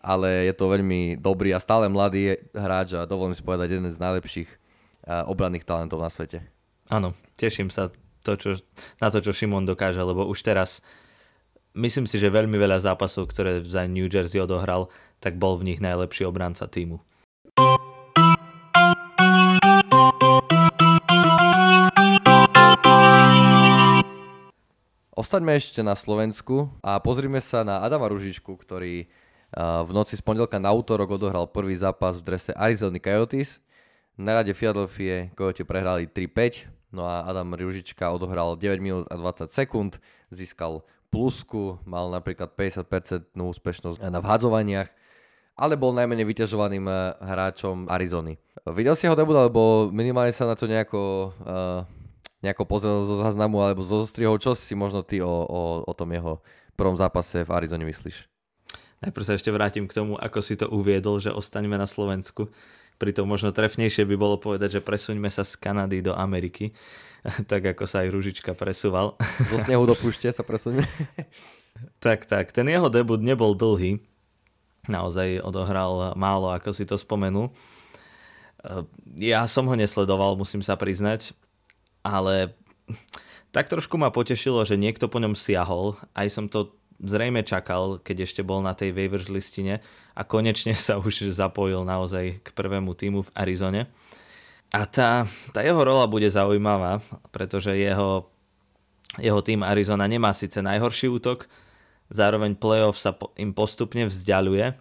ale 0.00 0.48
je 0.48 0.54
to 0.56 0.70
veľmi 0.70 1.20
dobrý 1.20 1.52
a 1.52 1.62
stále 1.62 1.86
mladý 1.86 2.40
hráč 2.50 2.98
a 2.98 3.06
dovolím 3.06 3.36
si 3.36 3.44
povedať 3.44 3.78
jeden 3.78 3.92
z 3.92 4.00
najlepších 4.00 4.48
obranných 5.28 5.68
talentov 5.68 6.00
na 6.00 6.08
svete. 6.08 6.44
Áno, 6.92 7.16
teším 7.36 7.68
sa 7.68 7.92
to, 8.24 8.36
čo, 8.36 8.56
na 9.00 9.08
to, 9.12 9.20
čo 9.20 9.36
Šimon 9.36 9.68
dokáže, 9.68 10.00
lebo 10.00 10.24
už 10.28 10.40
teraz 10.40 10.80
myslím 11.74 12.06
si, 12.06 12.22
že 12.22 12.30
veľmi 12.30 12.54
veľa 12.54 12.78
zápasov, 12.86 13.34
ktoré 13.34 13.58
za 13.66 13.82
New 13.90 14.06
Jersey 14.06 14.38
odohral, 14.38 14.86
tak 15.18 15.34
bol 15.42 15.58
v 15.58 15.74
nich 15.74 15.82
najlepší 15.82 16.22
obranca 16.22 16.70
týmu. 16.70 17.02
Ostaňme 25.14 25.54
ešte 25.58 25.82
na 25.82 25.94
Slovensku 25.98 26.70
a 26.82 26.98
pozrime 26.98 27.38
sa 27.42 27.62
na 27.66 27.82
Adama 27.82 28.10
Ružičku, 28.10 28.54
ktorý 28.54 29.06
v 29.54 29.90
noci 29.94 30.18
z 30.18 30.22
pondelka 30.22 30.58
na 30.58 30.74
útorok 30.74 31.18
odohral 31.18 31.46
prvý 31.46 31.78
zápas 31.78 32.18
v 32.18 32.26
drese 32.26 32.50
Arizona 32.54 32.98
Coyotes. 32.98 33.62
Na 34.18 34.34
rade 34.34 34.54
Philadelphia 34.54 35.30
Coyote 35.34 35.66
prehrali 35.66 36.06
3-5, 36.10 36.70
no 36.94 37.06
a 37.06 37.26
Adam 37.26 37.54
Ružička 37.54 38.10
odohral 38.10 38.58
9 38.58 38.78
minút 38.82 39.06
a 39.10 39.18
20 39.18 39.50
sekúnd, 39.50 40.02
získal 40.34 40.82
plusku, 41.14 41.78
mal 41.86 42.10
napríklad 42.10 42.50
50% 42.58 43.38
úspešnosť 43.38 44.02
na 44.02 44.18
vhadzovaniach, 44.18 44.90
ale 45.54 45.78
bol 45.78 45.94
najmenej 45.94 46.26
vyťažovaným 46.26 46.84
eh, 46.90 46.98
hráčom 47.22 47.86
Arizony. 47.86 48.34
Videl 48.74 48.98
si 48.98 49.06
ho 49.06 49.14
debut, 49.14 49.38
alebo 49.38 49.88
minimálne 49.94 50.34
sa 50.34 50.48
na 50.48 50.56
to 50.56 50.64
nejako, 50.64 51.36
uh, 51.44 51.84
nejako 52.40 52.64
pozrel 52.64 53.04
zo 53.04 53.20
záznamu 53.20 53.60
alebo 53.60 53.84
zo 53.84 54.00
zostrihov, 54.00 54.40
čo 54.40 54.56
si 54.56 54.72
možno 54.72 55.04
ty 55.04 55.20
o, 55.20 55.28
o, 55.28 55.84
o 55.84 55.92
tom 55.92 56.08
jeho 56.16 56.40
prvom 56.72 56.96
zápase 56.96 57.44
v 57.44 57.52
Arizone 57.52 57.84
myslíš? 57.84 58.24
Najprv 59.04 59.24
sa 59.28 59.36
ešte 59.36 59.52
vrátim 59.52 59.84
k 59.84 59.92
tomu, 59.92 60.16
ako 60.16 60.40
si 60.40 60.56
to 60.56 60.64
uviedol, 60.72 61.20
že 61.20 61.28
ostaňme 61.28 61.76
na 61.76 61.84
Slovensku. 61.84 62.48
Pritom 62.94 63.26
možno 63.26 63.50
trefnejšie 63.50 64.06
by 64.06 64.16
bolo 64.16 64.36
povedať, 64.38 64.78
že 64.78 64.84
presuňme 64.84 65.26
sa 65.26 65.42
z 65.42 65.58
Kanady 65.58 66.00
do 66.00 66.14
Ameriky, 66.14 66.70
tak 67.50 67.74
ako 67.74 67.84
sa 67.90 68.06
aj 68.06 68.12
Ružička 68.14 68.54
presúval. 68.54 69.18
Zo 69.50 69.58
snehu 69.58 69.82
do 69.84 69.98
púšte 69.98 70.30
sa 70.30 70.46
presuňme. 70.46 70.86
tak, 72.04 72.30
tak. 72.30 72.54
Ten 72.54 72.70
jeho 72.70 72.86
debut 72.86 73.18
nebol 73.18 73.52
dlhý. 73.58 73.98
Naozaj 74.84 75.40
odohral 75.40 76.12
málo, 76.12 76.52
ako 76.52 76.70
si 76.76 76.84
to 76.84 77.00
spomenul. 77.00 77.48
Ja 79.16 79.48
som 79.48 79.64
ho 79.64 79.76
nesledoval, 79.76 80.36
musím 80.36 80.60
sa 80.60 80.76
priznať, 80.76 81.32
ale 82.04 82.52
tak 83.54 83.72
trošku 83.72 83.96
ma 83.96 84.12
potešilo, 84.12 84.60
že 84.68 84.76
niekto 84.76 85.08
po 85.08 85.22
ňom 85.22 85.32
siahol. 85.32 85.96
Aj 86.12 86.28
som 86.28 86.50
to 86.52 86.74
zrejme 87.02 87.42
čakal, 87.42 87.98
keď 87.98 88.28
ešte 88.28 88.42
bol 88.46 88.62
na 88.62 88.76
tej 88.76 88.94
waivers 88.94 89.32
listine 89.32 89.82
a 90.14 90.22
konečne 90.22 90.76
sa 90.86 91.00
už 91.00 91.34
zapojil 91.34 91.82
naozaj 91.82 92.44
k 92.44 92.48
prvému 92.54 92.94
týmu 92.94 93.26
v 93.26 93.32
Arizone. 93.34 93.90
A 94.74 94.90
tá, 94.90 95.22
tá 95.54 95.62
jeho 95.62 95.78
rola 95.78 96.10
bude 96.10 96.26
zaujímavá, 96.26 96.98
pretože 97.30 97.70
jeho, 97.78 98.26
jeho 99.22 99.38
tým 99.38 99.62
Arizona 99.62 100.10
nemá 100.10 100.34
síce 100.34 100.58
najhorší 100.58 101.06
útok, 101.14 101.46
zároveň 102.10 102.58
playoff 102.58 102.98
sa 102.98 103.14
im 103.38 103.54
postupne 103.54 104.10
vzdialuje, 104.10 104.74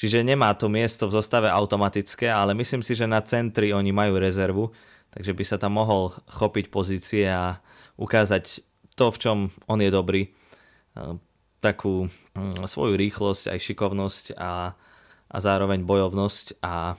čiže 0.00 0.24
nemá 0.24 0.56
to 0.56 0.72
miesto 0.72 1.04
v 1.04 1.16
zostave 1.20 1.52
automatické, 1.52 2.32
ale 2.32 2.56
myslím 2.56 2.80
si, 2.80 2.96
že 2.96 3.04
na 3.04 3.20
centri 3.20 3.76
oni 3.76 3.92
majú 3.92 4.16
rezervu, 4.16 4.72
takže 5.12 5.32
by 5.36 5.44
sa 5.44 5.60
tam 5.60 5.76
mohol 5.76 6.16
chopiť 6.32 6.72
pozície 6.72 7.28
a 7.28 7.60
ukázať 8.00 8.64
to, 8.96 9.12
v 9.12 9.20
čom 9.20 9.36
on 9.68 9.84
je 9.84 9.92
dobrý 9.92 10.32
takú 11.60 12.08
mm, 12.36 12.64
svoju 12.68 12.94
rýchlosť, 12.94 13.52
aj 13.52 13.58
šikovnosť 13.58 14.24
a, 14.36 14.76
a 15.26 15.36
zároveň 15.40 15.82
bojovnosť 15.82 16.60
a 16.62 16.94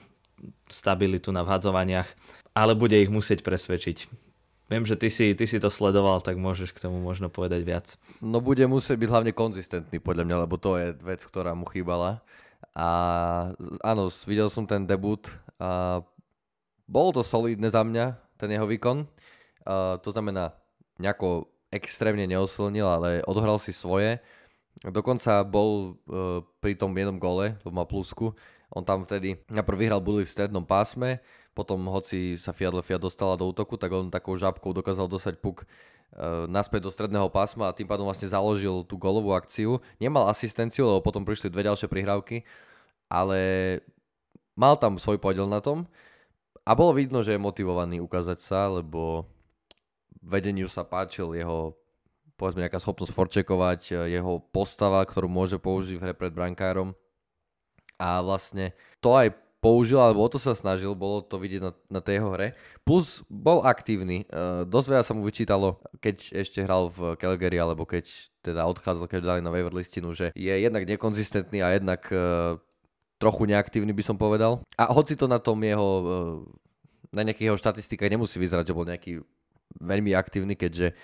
stabilitu 0.70 1.34
na 1.34 1.42
vhadzovaniach, 1.42 2.08
ale 2.54 2.78
bude 2.78 2.94
ich 2.94 3.10
musieť 3.10 3.42
presvedčiť. 3.42 4.28
Viem, 4.68 4.84
že 4.84 5.00
ty 5.00 5.08
si, 5.08 5.32
ty 5.32 5.48
si 5.48 5.56
to 5.56 5.72
sledoval, 5.72 6.20
tak 6.20 6.36
môžeš 6.36 6.76
k 6.76 6.84
tomu 6.84 7.00
možno 7.00 7.32
povedať 7.32 7.64
viac. 7.64 7.96
No 8.20 8.44
bude 8.44 8.68
musieť 8.68 9.00
byť 9.00 9.08
hlavne 9.08 9.32
konzistentný 9.32 9.96
podľa 9.96 10.28
mňa, 10.28 10.36
lebo 10.44 10.60
to 10.60 10.76
je 10.76 10.92
vec, 11.00 11.24
ktorá 11.24 11.56
mu 11.56 11.64
chýbala. 11.64 12.20
A 12.76 12.88
áno, 13.80 14.12
videl 14.28 14.52
som 14.52 14.68
ten 14.68 14.84
debut 14.84 15.24
a 15.56 16.04
bolo 16.84 17.16
to 17.16 17.22
solidné 17.24 17.72
za 17.72 17.80
mňa, 17.80 18.20
ten 18.36 18.52
jeho 18.52 18.68
výkon. 18.68 19.08
A 19.64 19.96
to 20.04 20.12
znamená, 20.12 20.52
nejako 21.00 21.48
extrémne 21.68 22.24
neosilnil, 22.24 22.86
ale 22.86 23.08
odohral 23.28 23.60
si 23.60 23.72
svoje. 23.76 24.20
Dokonca 24.80 25.42
bol 25.42 25.98
uh, 26.06 26.40
pri 26.62 26.78
tom 26.78 26.94
jednom 26.94 27.18
gole, 27.18 27.58
to 27.66 27.74
má 27.74 27.82
plusku, 27.82 28.32
on 28.70 28.84
tam 28.84 29.02
vtedy 29.02 29.40
najprv 29.48 29.76
vyhral 29.80 30.00
budy 30.00 30.22
v 30.22 30.30
strednom 30.30 30.62
pásme, 30.62 31.18
potom 31.56 31.82
hoci 31.90 32.38
sa 32.38 32.54
Philadelphia 32.54 33.00
dostala 33.00 33.34
do 33.34 33.50
útoku, 33.50 33.74
tak 33.74 33.90
on 33.90 34.12
takou 34.12 34.38
žabkou 34.38 34.70
dokázal 34.70 35.10
dosať 35.10 35.42
puk 35.42 35.66
uh, 35.66 36.46
naspäť 36.46 36.86
do 36.86 36.90
stredného 36.94 37.26
pásma 37.26 37.68
a 37.68 37.74
tým 37.74 37.90
pádom 37.90 38.06
vlastne 38.06 38.30
založil 38.30 38.86
tú 38.86 38.94
golovú 38.94 39.34
akciu. 39.34 39.82
Nemal 39.98 40.30
asistenciu, 40.30 40.86
lebo 40.86 41.02
potom 41.02 41.26
prišli 41.26 41.50
dve 41.50 41.66
ďalšie 41.66 41.90
prihrávky, 41.90 42.46
ale 43.10 43.40
mal 44.54 44.78
tam 44.78 44.94
svoj 44.94 45.18
podiel 45.18 45.50
na 45.50 45.58
tom 45.58 45.90
a 46.62 46.76
bolo 46.76 46.94
vidno, 46.94 47.24
že 47.24 47.34
je 47.34 47.40
motivovaný 47.40 47.98
ukázať 47.98 48.38
sa, 48.38 48.70
lebo 48.70 49.26
vedeniu 50.28 50.68
sa 50.68 50.84
páčil 50.84 51.32
jeho 51.32 51.72
povedzme 52.38 52.62
nejaká 52.62 52.78
schopnosť 52.78 53.12
forčekovať, 53.12 53.80
e, 53.90 54.14
jeho 54.14 54.38
postava, 54.54 55.02
ktorú 55.02 55.26
môže 55.26 55.58
použiť 55.58 55.98
v 55.98 56.02
hre 56.06 56.14
pred 56.14 56.30
brankárom. 56.30 56.94
A 57.98 58.22
vlastne 58.22 58.78
to 59.02 59.18
aj 59.18 59.34
použil, 59.58 59.98
alebo 59.98 60.22
o 60.22 60.30
to 60.30 60.38
sa 60.38 60.54
snažil, 60.54 60.94
bolo 60.94 61.18
to 61.18 61.34
vidieť 61.34 61.58
na, 61.58 61.74
na 61.90 61.98
tej 61.98 62.22
jeho 62.22 62.30
hre. 62.38 62.54
Plus 62.86 63.26
bol 63.26 63.58
aktívny. 63.66 64.22
Uh, 64.30 64.62
dosť 64.62 64.86
veľa 64.86 65.04
sa 65.04 65.12
mu 65.18 65.26
vyčítalo, 65.26 65.82
keď 65.98 66.46
ešte 66.46 66.62
hral 66.62 66.94
v 66.94 67.18
Calgary, 67.18 67.58
alebo 67.58 67.82
keď 67.82 68.06
teda 68.46 68.70
odchádzal, 68.70 69.10
keď 69.10 69.18
dali 69.26 69.40
na 69.42 69.50
waiver 69.50 69.74
listinu, 69.74 70.14
že 70.14 70.30
je 70.38 70.54
jednak 70.54 70.86
nekonzistentný 70.86 71.58
a 71.58 71.74
jednak 71.74 72.06
uh, 72.14 72.54
trochu 73.18 73.50
neaktívny 73.50 73.90
by 73.90 74.06
som 74.06 74.14
povedal. 74.14 74.62
A 74.78 74.94
hoci 74.94 75.18
to 75.18 75.26
na 75.26 75.42
tom 75.42 75.58
jeho, 75.58 75.90
uh, 76.06 76.38
na 77.10 77.26
nejakých 77.26 77.50
jeho 77.50 77.58
štatistikách 77.58 78.14
nemusí 78.14 78.38
vyzerať, 78.38 78.70
že 78.70 78.76
bol 78.78 78.86
nejaký 78.86 79.26
veľmi 79.76 80.16
aktívny, 80.16 80.56
keďže 80.56 80.96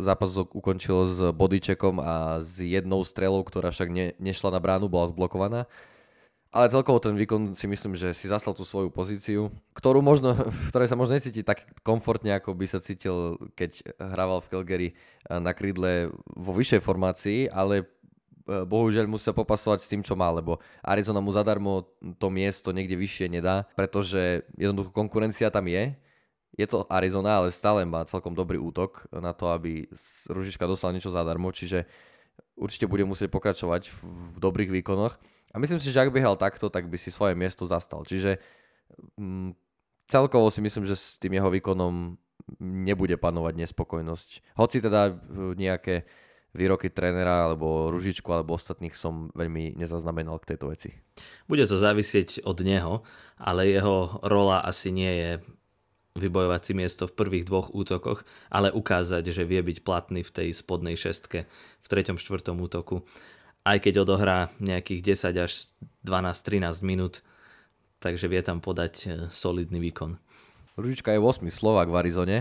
zápas 0.00 0.32
ukončil 0.36 1.04
s 1.04 1.18
bodyčekom 1.32 2.00
a 2.00 2.40
s 2.40 2.60
jednou 2.62 3.04
strelou, 3.04 3.44
ktorá 3.44 3.68
však 3.68 3.88
ne, 3.92 4.06
nešla 4.16 4.54
na 4.54 4.60
bránu, 4.62 4.88
bola 4.88 5.12
zblokovaná. 5.12 5.68
Ale 6.52 6.68
celkovo 6.68 7.00
ten 7.00 7.16
výkon 7.16 7.56
si 7.56 7.64
myslím, 7.64 7.96
že 7.96 8.12
si 8.12 8.28
zaslal 8.28 8.52
tú 8.52 8.60
svoju 8.68 8.92
pozíciu, 8.92 9.48
ktorú 9.72 10.04
možno, 10.04 10.36
v 10.64 10.68
ktorej 10.68 10.92
sa 10.92 11.00
možno 11.00 11.16
necíti 11.16 11.40
tak 11.40 11.64
komfortne, 11.80 12.36
ako 12.36 12.52
by 12.52 12.66
sa 12.68 12.80
cítil, 12.80 13.40
keď 13.56 13.96
hrával 13.96 14.44
v 14.44 14.50
Calgary 14.52 14.88
na 15.28 15.56
krídle 15.56 16.12
vo 16.36 16.52
vyššej 16.52 16.84
formácii, 16.84 17.48
ale 17.48 17.80
e, 17.80 17.84
bohužiaľ 18.68 19.08
musí 19.08 19.32
sa 19.32 19.36
popasovať 19.36 19.80
s 19.80 19.88
tým, 19.88 20.04
čo 20.04 20.12
má, 20.12 20.28
lebo 20.28 20.60
Arizona 20.84 21.24
mu 21.24 21.32
zadarmo 21.32 21.88
to 22.20 22.28
miesto 22.28 22.68
niekde 22.76 23.00
vyššie 23.00 23.32
nedá, 23.32 23.64
pretože 23.72 24.44
jednoducho 24.60 24.92
konkurencia 24.92 25.48
tam 25.48 25.72
je 25.72 25.96
je 26.52 26.66
to 26.68 26.84
Arizona, 26.92 27.40
ale 27.40 27.48
stále 27.48 27.84
má 27.88 28.04
celkom 28.04 28.36
dobrý 28.36 28.60
útok 28.60 29.08
na 29.08 29.32
to, 29.32 29.48
aby 29.52 29.88
Ružička 30.28 30.68
dostal 30.68 30.92
niečo 30.92 31.08
zadarmo, 31.08 31.48
čiže 31.48 31.88
určite 32.56 32.84
bude 32.84 33.08
musieť 33.08 33.32
pokračovať 33.32 33.88
v, 33.88 33.98
dobrých 34.36 34.70
výkonoch. 34.80 35.16
A 35.52 35.56
myslím 35.60 35.80
si, 35.80 35.92
že 35.92 36.00
ak 36.00 36.12
by 36.12 36.20
hral 36.20 36.36
takto, 36.36 36.68
tak 36.68 36.88
by 36.88 36.96
si 37.00 37.12
svoje 37.12 37.36
miesto 37.36 37.64
zastal. 37.64 38.04
Čiže 38.04 38.40
mm, 39.16 39.56
celkovo 40.08 40.48
si 40.52 40.60
myslím, 40.60 40.84
že 40.84 40.96
s 40.96 41.16
tým 41.16 41.36
jeho 41.36 41.48
výkonom 41.48 42.16
nebude 42.60 43.16
panovať 43.16 43.54
nespokojnosť. 43.64 44.56
Hoci 44.56 44.84
teda 44.84 45.12
nejaké 45.56 46.04
výroky 46.52 46.92
trénera 46.92 47.48
alebo 47.48 47.88
Ružičku 47.88 48.28
alebo 48.28 48.60
ostatných 48.60 48.92
som 48.92 49.32
veľmi 49.32 49.72
nezaznamenal 49.76 50.36
k 50.40 50.52
tejto 50.52 50.68
veci. 50.68 50.92
Bude 51.48 51.64
to 51.64 51.80
závisieť 51.80 52.44
od 52.44 52.60
neho, 52.60 52.94
ale 53.40 53.72
jeho 53.72 54.20
rola 54.20 54.60
asi 54.60 54.92
nie 54.92 55.12
je 55.16 55.30
vybojovať 56.12 56.60
si 56.60 56.72
miesto 56.76 57.08
v 57.08 57.16
prvých 57.16 57.48
dvoch 57.48 57.72
útokoch, 57.72 58.24
ale 58.52 58.68
ukázať, 58.68 59.32
že 59.32 59.48
vie 59.48 59.64
byť 59.64 59.80
platný 59.80 60.20
v 60.20 60.30
tej 60.32 60.48
spodnej 60.52 60.96
šestke 60.96 61.48
v 61.80 61.86
treťom, 61.88 62.20
štvrtom 62.20 62.60
útoku. 62.60 63.04
Aj 63.64 63.78
keď 63.78 64.04
odohrá 64.04 64.50
nejakých 64.60 65.16
10 65.32 65.44
až 65.44 65.72
12-13 66.04 66.82
minút, 66.84 67.24
takže 68.02 68.26
vie 68.26 68.42
tam 68.42 68.58
podať 68.58 68.94
e, 69.06 69.08
solidný 69.30 69.78
výkon. 69.78 70.18
Ružička 70.74 71.14
je 71.14 71.22
8 71.22 71.46
Slovak 71.48 71.86
v 71.88 71.96
Arizone, 71.96 72.38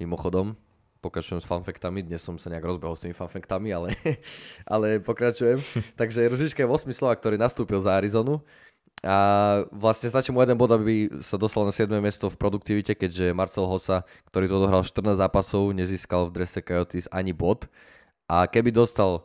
mimochodom, 0.00 0.56
pokračujem 1.04 1.38
s 1.38 1.46
fanfektami, 1.46 2.02
dnes 2.02 2.24
som 2.24 2.40
sa 2.40 2.50
nejak 2.50 2.64
rozbehol 2.64 2.96
s 2.96 3.04
tými 3.04 3.14
fanfektami, 3.14 3.70
ale, 3.70 3.94
ale 4.74 4.98
pokračujem. 4.98 5.60
Takže 6.00 6.26
Ružička 6.32 6.64
je 6.64 6.68
8 6.72 6.90
Slovak, 6.90 7.20
ktorý 7.22 7.36
nastúpil 7.38 7.78
za 7.78 7.94
Arizonu 7.94 8.42
a 9.06 9.18
vlastne 9.70 10.10
stačí 10.10 10.34
mu 10.34 10.42
jeden 10.42 10.58
bod, 10.58 10.74
aby 10.74 11.22
sa 11.22 11.38
dostal 11.38 11.62
na 11.62 11.70
7. 11.70 11.86
miesto 12.02 12.26
v 12.26 12.34
produktivite, 12.34 12.98
keďže 12.98 13.30
Marcel 13.30 13.70
Hossa, 13.70 14.02
ktorý 14.26 14.50
to 14.50 14.56
dohral 14.58 14.82
14 14.82 15.14
zápasov, 15.14 15.70
nezískal 15.70 16.26
v 16.26 16.42
drese 16.42 16.58
Coyotes 16.58 17.06
ani 17.14 17.30
bod. 17.30 17.70
A 18.26 18.50
keby 18.50 18.74
dostal 18.74 19.22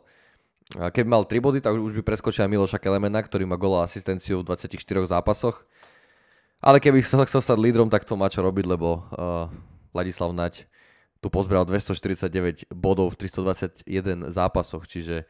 keby 0.70 1.08
mal 1.10 1.26
3 1.26 1.42
body, 1.42 1.58
tak 1.58 1.74
už 1.74 1.98
by 1.98 2.02
preskočil 2.06 2.46
Miloša 2.46 2.78
Kelemena, 2.78 3.20
ktorý 3.20 3.44
má 3.44 3.58
gola 3.58 3.84
asistenciu 3.84 4.40
v 4.40 4.54
24 4.54 4.78
zápasoch. 5.04 5.66
Ale 6.62 6.78
keby 6.78 7.02
sa 7.02 7.26
chcel 7.26 7.42
stať 7.42 7.58
lídrom, 7.58 7.90
tak 7.90 8.06
to 8.06 8.14
má 8.14 8.30
čo 8.30 8.40
robiť, 8.40 8.64
lebo 8.70 9.02
uh, 9.10 9.50
Ladislav 9.90 10.30
Nať 10.30 10.70
tu 11.22 11.30
pozbral 11.30 11.62
249 11.66 12.70
bodov 12.74 13.14
v 13.14 13.26
321 13.26 14.30
zápasoch, 14.30 14.86
čiže 14.90 15.26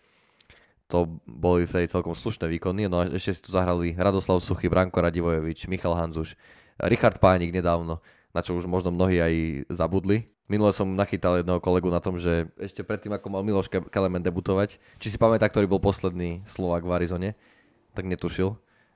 to 0.92 1.08
boli 1.24 1.64
vtedy 1.64 1.88
celkom 1.88 2.12
slušné 2.12 2.52
výkony. 2.52 2.84
No 2.84 3.00
a 3.00 3.08
ešte 3.08 3.32
si 3.32 3.40
tu 3.40 3.56
zahrali 3.56 3.96
Radoslav 3.96 4.44
Suchy, 4.44 4.68
Branko 4.68 5.00
Radivojevič, 5.00 5.64
Michal 5.64 5.96
Hanzuš, 5.96 6.36
Richard 6.84 7.16
Pánik 7.16 7.48
nedávno, 7.48 8.04
na 8.36 8.44
čo 8.44 8.52
už 8.60 8.68
možno 8.68 8.92
mnohí 8.92 9.16
aj 9.16 9.34
zabudli. 9.72 10.28
Minule 10.52 10.76
som 10.76 10.92
nachytal 10.92 11.40
jedného 11.40 11.64
kolegu 11.64 11.88
na 11.88 12.04
tom, 12.04 12.20
že 12.20 12.52
ešte 12.60 12.84
predtým, 12.84 13.16
ako 13.16 13.32
mal 13.32 13.40
Miloš 13.40 13.72
Kelemen 13.88 14.20
debutovať, 14.20 14.76
či 15.00 15.08
si 15.08 15.16
pamätá, 15.16 15.48
ktorý 15.48 15.64
bol 15.64 15.80
posledný 15.80 16.44
Slovak 16.44 16.84
v 16.84 16.92
Arizone, 16.92 17.30
tak 17.96 18.04
netušil. 18.04 18.52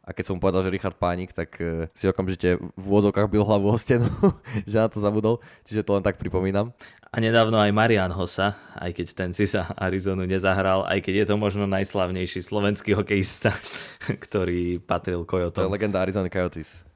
A 0.06 0.14
keď 0.14 0.24
som 0.30 0.34
mu 0.38 0.40
povedal, 0.40 0.62
že 0.62 0.70
Richard 0.70 0.94
Pánik, 0.94 1.34
tak 1.34 1.58
uh, 1.58 1.90
si 1.90 2.06
okamžite 2.06 2.62
v 2.62 2.84
úvodzovkách 2.86 3.26
byl 3.26 3.42
hlavu 3.42 3.74
o 3.74 3.74
stenu, 3.74 4.06
že 4.70 4.78
na 4.78 4.86
to 4.86 5.02
zabudol. 5.02 5.42
Čiže 5.66 5.82
to 5.82 5.98
len 5.98 6.06
tak 6.06 6.14
pripomínam. 6.14 6.70
A 7.10 7.18
nedávno 7.18 7.58
aj 7.58 7.74
Marian 7.74 8.14
Hossa, 8.14 8.54
aj 8.78 8.94
keď 8.94 9.06
ten 9.18 9.30
si 9.34 9.50
sa 9.50 9.66
Arizonu 9.74 10.22
nezahral, 10.22 10.86
aj 10.86 11.02
keď 11.02 11.14
je 11.22 11.26
to 11.26 11.34
možno 11.34 11.66
najslavnejší 11.66 12.38
slovenský 12.38 12.94
hokejista, 12.94 13.50
ktorý 14.24 14.78
patril 14.78 15.26
Coyotom. 15.26 15.66
To 15.66 15.66
je 15.66 15.74
legenda 15.74 15.98
Arizona 16.06 16.30
Coyotes. 16.30 16.86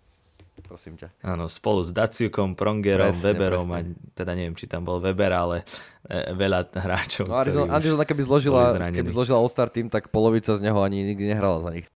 Prosím 0.70 0.94
ťa. 0.94 1.10
Áno, 1.26 1.50
spolu 1.50 1.82
s 1.82 1.90
Daciukom, 1.90 2.54
Prongerom, 2.54 3.10
presne, 3.10 3.26
Weberom, 3.26 3.66
presne. 3.74 3.90
A, 3.90 4.12
teda 4.14 4.38
neviem, 4.38 4.54
či 4.54 4.70
tam 4.70 4.86
bol 4.86 5.02
Weber, 5.02 5.34
ale 5.34 5.66
e, 6.06 6.30
veľa 6.30 6.70
hráčov. 6.70 7.26
No 7.26 7.42
Arizona, 7.42 7.74
Arizona 7.74 8.06
keby 8.06 8.22
zložila, 8.22 8.78
keby 8.78 9.10
zložila 9.10 9.42
All-Star 9.42 9.66
tým, 9.66 9.90
tak 9.90 10.14
polovica 10.14 10.54
z 10.54 10.62
neho 10.62 10.78
ani 10.78 11.02
nikdy 11.02 11.26
nehrala 11.26 11.58
za 11.58 11.74
nich. 11.74 11.90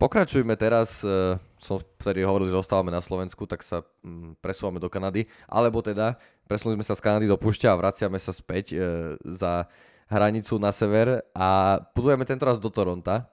Pokračujme 0.00 0.56
teraz, 0.56 1.04
uh, 1.04 1.36
som 1.60 1.76
vtedy 2.00 2.24
hovoril, 2.24 2.48
že 2.48 2.56
ostávame 2.56 2.88
na 2.88 3.04
Slovensku, 3.04 3.44
tak 3.44 3.60
sa 3.60 3.84
um, 4.00 4.32
presúvame 4.40 4.80
do 4.80 4.88
Kanady, 4.88 5.28
alebo 5.44 5.84
teda 5.84 6.16
presunuli 6.48 6.80
sme 6.80 6.88
sa 6.88 6.96
z 6.96 7.04
Kanady 7.04 7.28
do 7.28 7.36
Pušťa 7.36 7.68
a 7.68 7.76
vraciame 7.76 8.16
sa 8.16 8.32
späť 8.32 8.72
uh, 8.72 9.20
za 9.28 9.68
hranicu 10.08 10.56
na 10.56 10.72
sever 10.72 11.20
a 11.36 11.78
putujeme 11.92 12.24
tento 12.24 12.48
raz 12.48 12.56
do 12.56 12.66
Toronta, 12.66 13.30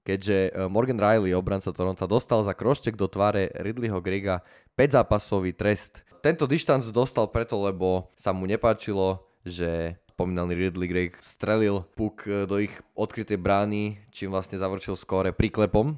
keďže 0.00 0.48
e, 0.48 0.50
Morgan 0.64 0.96
Riley, 0.96 1.36
obranca 1.36 1.76
Toronta, 1.76 2.08
dostal 2.08 2.40
za 2.40 2.56
kroštek 2.56 2.96
do 2.96 3.04
tváre 3.04 3.52
Ridleyho 3.52 4.00
Grega 4.00 4.40
5-zápasový 4.80 5.52
trest. 5.52 6.00
Tento 6.24 6.48
dištanc 6.48 6.88
dostal 6.88 7.28
preto, 7.28 7.60
lebo 7.60 8.08
sa 8.16 8.32
mu 8.32 8.48
nepáčilo, 8.48 9.28
že 9.44 10.00
spomínaný 10.20 10.52
Ridley 10.52 10.84
Gregg 10.84 11.16
strelil 11.24 11.80
puk 11.96 12.28
e, 12.28 12.44
do 12.44 12.60
ich 12.60 12.76
odkrytej 12.92 13.40
brány, 13.40 14.04
čím 14.12 14.36
vlastne 14.36 14.60
zavrčil 14.60 14.92
skóre 14.92 15.32
priklepom. 15.32 15.96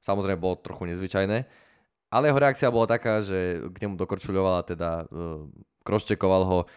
Samozrejme 0.00 0.40
bolo 0.40 0.56
trochu 0.56 0.88
nezvyčajné. 0.88 1.44
Ale 2.08 2.32
jeho 2.32 2.40
reakcia 2.40 2.72
bola 2.72 2.88
taká, 2.88 3.20
že 3.20 3.60
k 3.68 3.76
nemu 3.84 4.00
dokorčuľovala, 4.00 4.64
teda 4.64 5.04
uh, 5.12 5.44
kroščekoval 5.84 6.42
ho 6.48 6.58
uh, 6.64 6.68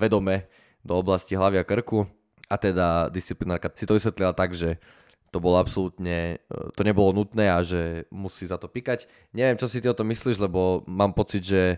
vedome 0.00 0.48
do 0.80 0.96
oblasti 0.96 1.36
hlavy 1.36 1.60
a 1.60 1.68
krku. 1.68 2.08
A 2.48 2.56
teda 2.56 3.12
disciplinárka 3.12 3.68
si 3.76 3.84
to 3.84 3.92
vysvetlila 3.92 4.32
tak, 4.32 4.56
že 4.56 4.80
to 5.28 5.44
bolo 5.44 5.60
absolútne, 5.60 6.40
to 6.48 6.80
nebolo 6.80 7.12
nutné 7.12 7.52
a 7.52 7.60
že 7.60 8.08
musí 8.08 8.48
za 8.48 8.56
to 8.56 8.72
pikať. 8.72 9.04
Neviem, 9.36 9.60
čo 9.60 9.68
si 9.68 9.84
ty 9.84 9.92
o 9.92 9.92
tom 9.92 10.08
myslíš, 10.08 10.40
lebo 10.40 10.80
mám 10.88 11.12
pocit, 11.12 11.44
že 11.44 11.76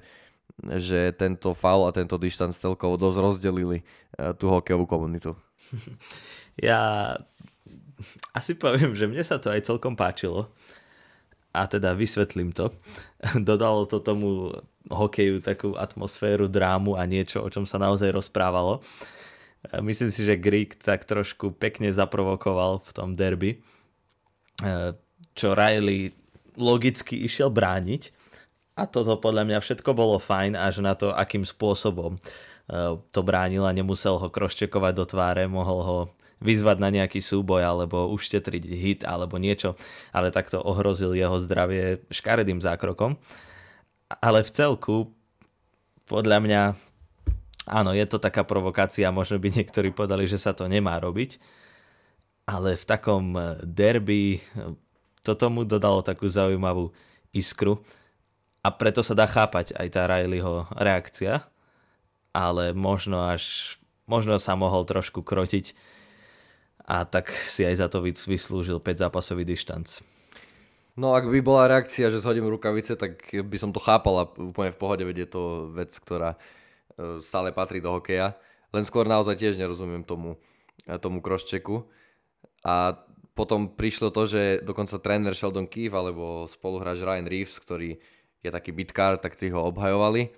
že 0.78 1.14
tento 1.16 1.56
faul 1.56 1.88
a 1.88 1.94
tento 1.94 2.20
dištanc 2.20 2.52
celkovo 2.52 3.00
dosť 3.00 3.18
rozdelili 3.18 3.78
eh, 3.80 4.32
tú 4.36 4.50
hokejovú 4.50 4.86
komunitu. 4.86 5.34
Ja 6.60 7.16
asi 8.36 8.52
poviem, 8.52 8.92
že 8.92 9.08
mne 9.08 9.24
sa 9.24 9.40
to 9.40 9.48
aj 9.48 9.64
celkom 9.64 9.96
páčilo 9.96 10.52
a 11.56 11.64
teda 11.64 11.96
vysvetlím 11.96 12.52
to. 12.52 12.68
Dodalo 13.48 13.88
to 13.88 13.96
tomu 14.04 14.52
hokeju 14.92 15.40
takú 15.40 15.72
atmosféru, 15.80 16.52
drámu 16.52 17.00
a 17.00 17.08
niečo, 17.08 17.40
o 17.40 17.48
čom 17.48 17.64
sa 17.64 17.80
naozaj 17.80 18.12
rozprávalo. 18.12 18.84
Myslím 19.80 20.12
si, 20.12 20.24
že 20.24 20.40
Greek 20.40 20.76
tak 20.76 21.08
trošku 21.08 21.56
pekne 21.56 21.88
zaprovokoval 21.92 22.84
v 22.84 22.90
tom 22.92 23.16
derby, 23.16 23.60
eh, 24.60 24.92
čo 25.32 25.56
Riley 25.56 26.12
logicky 26.60 27.24
išiel 27.24 27.48
brániť 27.48 28.19
a 28.80 28.88
toto 28.88 29.12
podľa 29.20 29.44
mňa 29.44 29.58
všetko 29.60 29.92
bolo 29.92 30.16
fajn 30.16 30.56
až 30.56 30.80
na 30.80 30.96
to, 30.96 31.12
akým 31.12 31.44
spôsobom 31.44 32.16
e, 32.16 32.20
to 33.12 33.20
bránil 33.20 33.68
a 33.68 33.76
nemusel 33.76 34.16
ho 34.16 34.32
kroščekovať 34.32 34.92
do 34.96 35.04
tváre, 35.04 35.44
mohol 35.44 35.80
ho 35.84 35.98
vyzvať 36.40 36.76
na 36.80 36.88
nejaký 36.88 37.20
súboj 37.20 37.60
alebo 37.60 38.08
uštetriť 38.08 38.64
hit 38.64 39.00
alebo 39.04 39.36
niečo, 39.36 39.76
ale 40.16 40.32
takto 40.32 40.64
ohrozil 40.64 41.12
jeho 41.12 41.36
zdravie 41.36 42.00
škaredým 42.08 42.64
zákrokom. 42.64 43.20
Ale 44.24 44.40
v 44.40 44.50
celku, 44.50 45.12
podľa 46.08 46.40
mňa, 46.40 46.62
áno, 47.68 47.92
je 47.92 48.06
to 48.08 48.16
taká 48.16 48.48
provokácia, 48.48 49.12
možno 49.12 49.36
by 49.36 49.52
niektorí 49.60 49.92
povedali, 49.92 50.24
že 50.24 50.40
sa 50.40 50.56
to 50.56 50.64
nemá 50.64 50.96
robiť, 50.96 51.36
ale 52.48 52.80
v 52.80 52.84
takom 52.88 53.36
derby 53.60 54.40
to 55.20 55.36
tomu 55.36 55.68
dodalo 55.68 56.00
takú 56.00 56.24
zaujímavú 56.24 56.88
iskru 57.36 57.84
a 58.60 58.68
preto 58.68 59.00
sa 59.00 59.16
dá 59.16 59.24
chápať 59.24 59.72
aj 59.76 59.88
tá 59.92 60.04
Rileyho 60.04 60.68
reakcia, 60.76 61.48
ale 62.36 62.76
možno 62.76 63.24
až 63.24 63.76
možno 64.10 64.36
sa 64.42 64.58
mohol 64.58 64.82
trošku 64.82 65.22
krotiť 65.22 65.72
a 66.90 67.06
tak 67.06 67.30
si 67.30 67.62
aj 67.62 67.78
za 67.78 67.86
to 67.86 68.02
vyslúžil 68.02 68.82
5 68.82 69.06
zápasový 69.06 69.46
dištanc. 69.46 70.02
No 70.98 71.14
ak 71.14 71.30
by 71.30 71.38
bola 71.38 71.70
reakcia, 71.70 72.10
že 72.10 72.18
zhodím 72.18 72.50
rukavice, 72.50 72.98
tak 72.98 73.22
by 73.30 73.56
som 73.56 73.70
to 73.70 73.78
chápal 73.78 74.14
a 74.18 74.24
úplne 74.26 74.74
v 74.74 74.80
pohode, 74.80 75.06
veď 75.06 75.16
je 75.24 75.28
to 75.30 75.42
vec, 75.70 75.94
ktorá 75.94 76.34
e, 76.34 77.22
stále 77.22 77.54
patrí 77.54 77.78
do 77.78 77.94
hokeja. 77.94 78.34
Len 78.74 78.82
skôr 78.82 79.06
naozaj 79.06 79.38
tiež 79.38 79.54
nerozumiem 79.56 80.02
tomu, 80.02 80.34
e, 80.84 80.98
tomu 80.98 81.22
crosschecku. 81.22 81.86
A 82.66 82.98
potom 83.38 83.70
prišlo 83.70 84.10
to, 84.10 84.26
že 84.26 84.42
dokonca 84.66 84.98
tréner 84.98 85.32
Sheldon 85.32 85.70
Keefe 85.70 85.94
alebo 85.94 86.50
spoluhráč 86.50 87.00
Ryan 87.06 87.30
Reeves, 87.30 87.56
ktorý 87.62 88.02
je 88.40 88.50
taký 88.50 88.72
bitkár, 88.72 89.20
tak 89.20 89.36
tí 89.36 89.52
ho 89.52 89.60
obhajovali. 89.68 90.32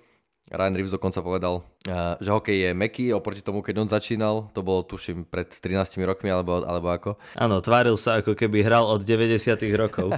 Ryan 0.51 0.75
Reeves 0.75 0.91
dokonca 0.91 1.23
povedal, 1.23 1.63
eh, 1.87 2.19
že 2.19 2.29
hokej 2.29 2.57
je 2.59 2.69
meký 2.75 3.05
oproti 3.15 3.39
tomu, 3.39 3.63
keď 3.63 3.75
on 3.79 3.89
začínal. 3.89 4.51
To 4.51 4.59
bolo, 4.59 4.83
tuším, 4.83 5.23
pred 5.23 5.47
13 5.47 6.03
rokmi, 6.03 6.27
alebo, 6.27 6.67
alebo 6.67 6.91
ako. 6.91 7.11
Áno, 7.39 7.63
tváril 7.63 7.95
sa, 7.95 8.19
ako 8.19 8.35
keby 8.35 8.59
hral 8.61 8.83
od 8.83 9.07
90 9.07 9.55
rokov. 9.79 10.11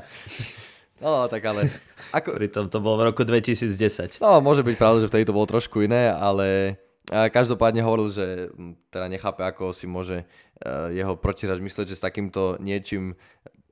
no, 1.03 1.29
tak 1.29 1.45
ale... 1.45 1.69
Ako... 2.09 2.41
Pritom 2.41 2.73
to 2.73 2.81
bolo 2.81 3.05
v 3.05 3.13
roku 3.13 3.21
2010. 3.21 4.17
No, 4.17 4.41
môže 4.41 4.65
byť 4.65 4.75
pravda, 4.81 5.05
že 5.05 5.09
vtedy 5.13 5.29
to 5.29 5.35
bolo 5.37 5.45
trošku 5.45 5.85
iné, 5.85 6.09
ale 6.09 6.79
každopádne 7.09 7.85
hovoril, 7.85 8.09
že 8.09 8.49
hm, 8.49 8.89
teda 8.89 9.05
nechápe, 9.05 9.45
ako 9.45 9.77
si 9.77 9.85
môže 9.85 10.25
eh, 10.25 10.87
jeho 10.89 11.13
protihráč 11.13 11.61
mysleť, 11.61 11.93
že 11.93 11.97
s 12.01 12.05
takýmto 12.05 12.57
niečím 12.57 13.13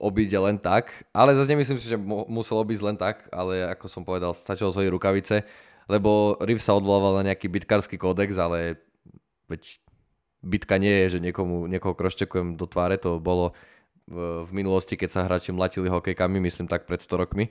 obíde 0.03 0.35
len 0.35 0.59
tak, 0.59 1.07
ale 1.15 1.31
zase 1.31 1.55
nemyslím 1.55 1.79
si, 1.79 1.87
že 1.87 1.97
musel 2.27 2.59
obísť 2.59 2.83
len 2.83 2.97
tak, 2.99 3.23
ale 3.31 3.63
ako 3.71 3.87
som 3.87 4.03
povedal, 4.03 4.35
stačilo 4.35 4.75
zhodiť 4.75 4.91
rukavice, 4.91 5.47
lebo 5.87 6.35
Riv 6.43 6.59
sa 6.59 6.75
odvolával 6.75 7.23
na 7.23 7.31
nejaký 7.31 7.47
bitkársky 7.47 7.95
kódex, 7.95 8.35
ale 8.35 8.83
veď 9.47 9.79
bitka 10.43 10.75
nie 10.75 11.07
je, 11.07 11.17
že 11.17 11.19
niekomu, 11.23 11.71
niekoho 11.71 11.95
kroščekujem 11.95 12.59
do 12.59 12.67
tváre, 12.67 12.99
to 12.99 13.23
bolo 13.23 13.55
v, 14.03 14.43
v 14.43 14.51
minulosti, 14.51 14.99
keď 14.99 15.09
sa 15.09 15.23
hráči 15.23 15.55
mlatili 15.55 15.87
hokejkami, 15.87 16.43
myslím 16.43 16.67
tak 16.67 16.83
pred 16.83 16.99
100 16.99 17.23
rokmi. 17.23 17.47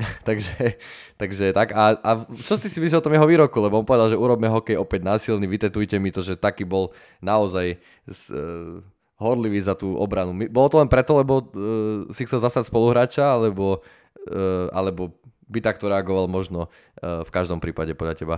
takže, 0.28 0.80
takže 1.20 1.52
tak. 1.52 1.76
A, 1.76 1.96
a 2.00 2.10
čo 2.40 2.56
si 2.56 2.72
si 2.72 2.80
myslel 2.80 3.00
o 3.00 3.04
tom 3.04 3.12
jeho 3.12 3.28
výroku? 3.28 3.60
Lebo 3.60 3.80
on 3.80 3.86
povedal, 3.86 4.08
že 4.08 4.16
urobme 4.16 4.48
hokej 4.48 4.80
opäť 4.80 5.04
násilný, 5.04 5.44
vytetujte 5.44 6.00
mi 6.00 6.08
to, 6.08 6.24
že 6.24 6.40
taký 6.40 6.64
bol 6.64 6.96
naozaj 7.20 7.76
uh, 7.76 8.80
horlivý 9.20 9.60
za 9.60 9.76
tú 9.76 9.94
obranu. 10.00 10.32
Bolo 10.48 10.68
to 10.72 10.80
len 10.80 10.88
preto, 10.88 11.12
lebo 11.20 11.44
uh, 11.44 12.08
si 12.10 12.24
chcel 12.24 12.40
zasať 12.40 12.72
spoluhráča, 12.72 13.36
alebo, 13.36 13.84
uh, 14.26 14.72
alebo 14.72 15.14
by 15.46 15.60
takto 15.60 15.92
reagoval 15.92 16.26
možno 16.26 16.66
uh, 16.66 17.20
v 17.22 17.30
každom 17.30 17.60
prípade 17.60 17.92
podľa 17.92 18.16
teba? 18.16 18.36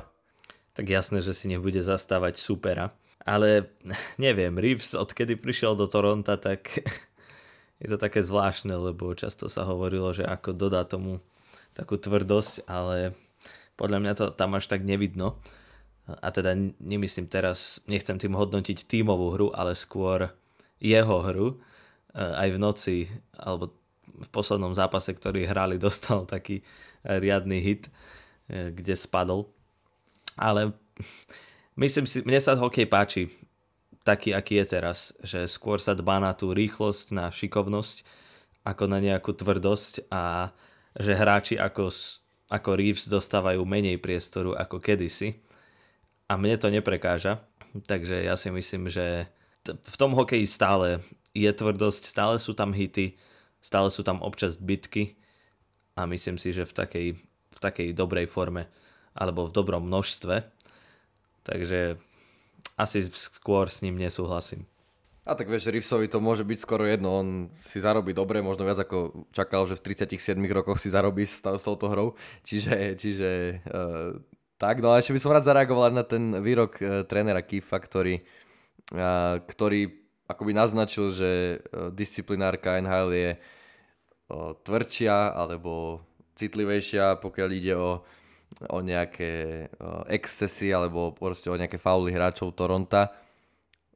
Tak 0.74 0.90
jasné, 0.90 1.22
že 1.22 1.36
si 1.36 1.46
nebude 1.46 1.78
zastávať 1.78 2.42
supera. 2.42 2.90
Ale 3.22 3.70
neviem, 4.18 4.58
Reeves 4.58 4.98
odkedy 4.98 5.38
prišiel 5.38 5.78
do 5.78 5.86
Toronta, 5.86 6.34
tak 6.34 6.82
je 7.82 7.86
to 7.86 7.96
také 7.96 8.26
zvláštne, 8.26 8.74
lebo 8.74 9.14
často 9.14 9.46
sa 9.46 9.62
hovorilo, 9.62 10.10
že 10.10 10.26
ako 10.26 10.50
dodá 10.50 10.82
tomu 10.82 11.22
takú 11.72 11.96
tvrdosť, 11.96 12.66
ale 12.68 13.16
podľa 13.78 13.98
mňa 14.02 14.12
to 14.18 14.24
tam 14.34 14.58
až 14.58 14.68
tak 14.68 14.82
nevidno. 14.84 15.40
A 16.10 16.34
teda 16.34 16.58
nemyslím 16.82 17.30
teraz, 17.30 17.78
nechcem 17.86 18.18
tým 18.18 18.34
hodnotiť 18.34 18.90
tímovú 18.90 19.38
hru, 19.38 19.48
ale 19.54 19.78
skôr 19.78 20.34
jeho 20.82 21.22
hru. 21.22 21.48
E, 21.54 21.56
aj 22.18 22.48
v 22.50 22.58
noci, 22.58 22.96
alebo 23.38 23.70
v 24.10 24.28
poslednom 24.34 24.74
zápase, 24.74 25.14
ktorý 25.14 25.46
hrali, 25.46 25.78
dostal 25.82 26.26
taký 26.26 26.66
riadny 27.06 27.62
hit, 27.62 27.86
e, 28.50 28.74
kde 28.74 28.98
spadol. 28.98 29.46
Ale 30.34 30.74
myslím 31.78 32.10
si, 32.10 32.26
mne 32.26 32.42
sa 32.42 32.58
hokej 32.58 32.90
páči 32.90 33.30
taký, 34.02 34.34
aký 34.34 34.58
je 34.62 34.66
teraz, 34.66 35.14
že 35.22 35.46
skôr 35.46 35.78
sa 35.78 35.94
dbá 35.94 36.18
na 36.18 36.34
tú 36.34 36.50
rýchlosť, 36.50 37.14
na 37.14 37.30
šikovnosť, 37.30 38.02
ako 38.62 38.84
na 38.90 38.98
nejakú 39.02 39.34
tvrdosť 39.34 40.10
a 40.10 40.54
že 40.98 41.16
hráči 41.16 41.54
ako, 41.58 41.90
ako 42.50 42.70
Reeves 42.76 43.06
dostávajú 43.10 43.62
menej 43.64 43.98
priestoru 43.98 44.54
ako 44.54 44.78
kedysi. 44.82 45.40
A 46.30 46.38
mne 46.38 46.56
to 46.58 46.70
neprekáža, 46.70 47.42
takže 47.88 48.22
ja 48.22 48.38
si 48.38 48.48
myslím, 48.48 48.88
že 48.88 49.28
v 49.66 49.96
tom 49.96 50.12
hokeji 50.18 50.46
stále 50.46 50.98
je 51.32 51.48
tvrdosť, 51.48 52.02
stále 52.04 52.36
sú 52.42 52.52
tam 52.52 52.74
hity, 52.74 53.14
stále 53.62 53.88
sú 53.88 54.02
tam 54.02 54.18
občas 54.20 54.58
bitky 54.58 55.14
a 55.94 56.04
myslím 56.10 56.36
si, 56.36 56.50
že 56.50 56.66
v 56.66 56.74
takej, 56.74 57.06
v 57.52 57.58
takej 57.62 57.88
dobrej 57.94 58.26
forme 58.26 58.66
alebo 59.14 59.46
v 59.46 59.54
dobrom 59.54 59.86
množstve. 59.86 60.42
Takže 61.46 62.00
asi 62.78 62.98
skôr 63.12 63.70
s 63.70 63.82
ním 63.86 63.98
nesúhlasím. 63.98 64.66
A 65.22 65.38
tak 65.38 65.46
vieš, 65.46 65.70
Reevesovi 65.70 66.10
to 66.10 66.18
môže 66.18 66.42
byť 66.42 66.58
skoro 66.58 66.82
jedno, 66.82 67.22
on 67.22 67.28
si 67.54 67.78
zarobí 67.78 68.10
dobre, 68.10 68.42
možno 68.42 68.66
viac 68.66 68.82
ako 68.82 69.30
čakal, 69.30 69.70
že 69.70 69.78
v 69.78 69.94
37 69.94 70.34
rokoch 70.50 70.82
si 70.82 70.90
zarobí 70.90 71.22
s, 71.22 71.38
s 71.38 71.62
touto 71.62 71.86
hrou, 71.86 72.18
čiže, 72.42 72.98
čiže 72.98 73.62
uh, 73.70 74.18
tak, 74.58 74.82
no 74.82 74.90
ale 74.90 74.98
ešte 74.98 75.14
by 75.14 75.22
som 75.22 75.30
rád 75.30 75.46
zareagoval 75.46 75.94
na 75.94 76.02
ten 76.02 76.42
výrok 76.42 76.74
uh, 76.82 77.06
trénera 77.06 77.38
Kifa, 77.38 77.78
ktorý, 77.78 78.18
uh, 78.18 78.41
ktorý 79.46 79.80
akoby 80.26 80.52
naznačil, 80.56 81.12
že 81.12 81.30
uh, 81.60 81.92
disciplinárka 81.92 82.80
NHL 82.80 83.10
je 83.12 83.30
uh, 83.36 84.56
tvrdšia 84.64 85.36
alebo 85.36 86.02
citlivejšia, 86.34 87.20
pokiaľ 87.20 87.48
ide 87.52 87.74
o 87.76 88.02
o 88.68 88.84
nejaké 88.84 89.64
excesy 90.12 90.72
alebo 90.74 91.16
proste 91.16 91.48
o 91.48 91.56
nejaké 91.56 91.80
fauly 91.80 92.12
hráčov 92.12 92.52
Toronta. 92.52 93.12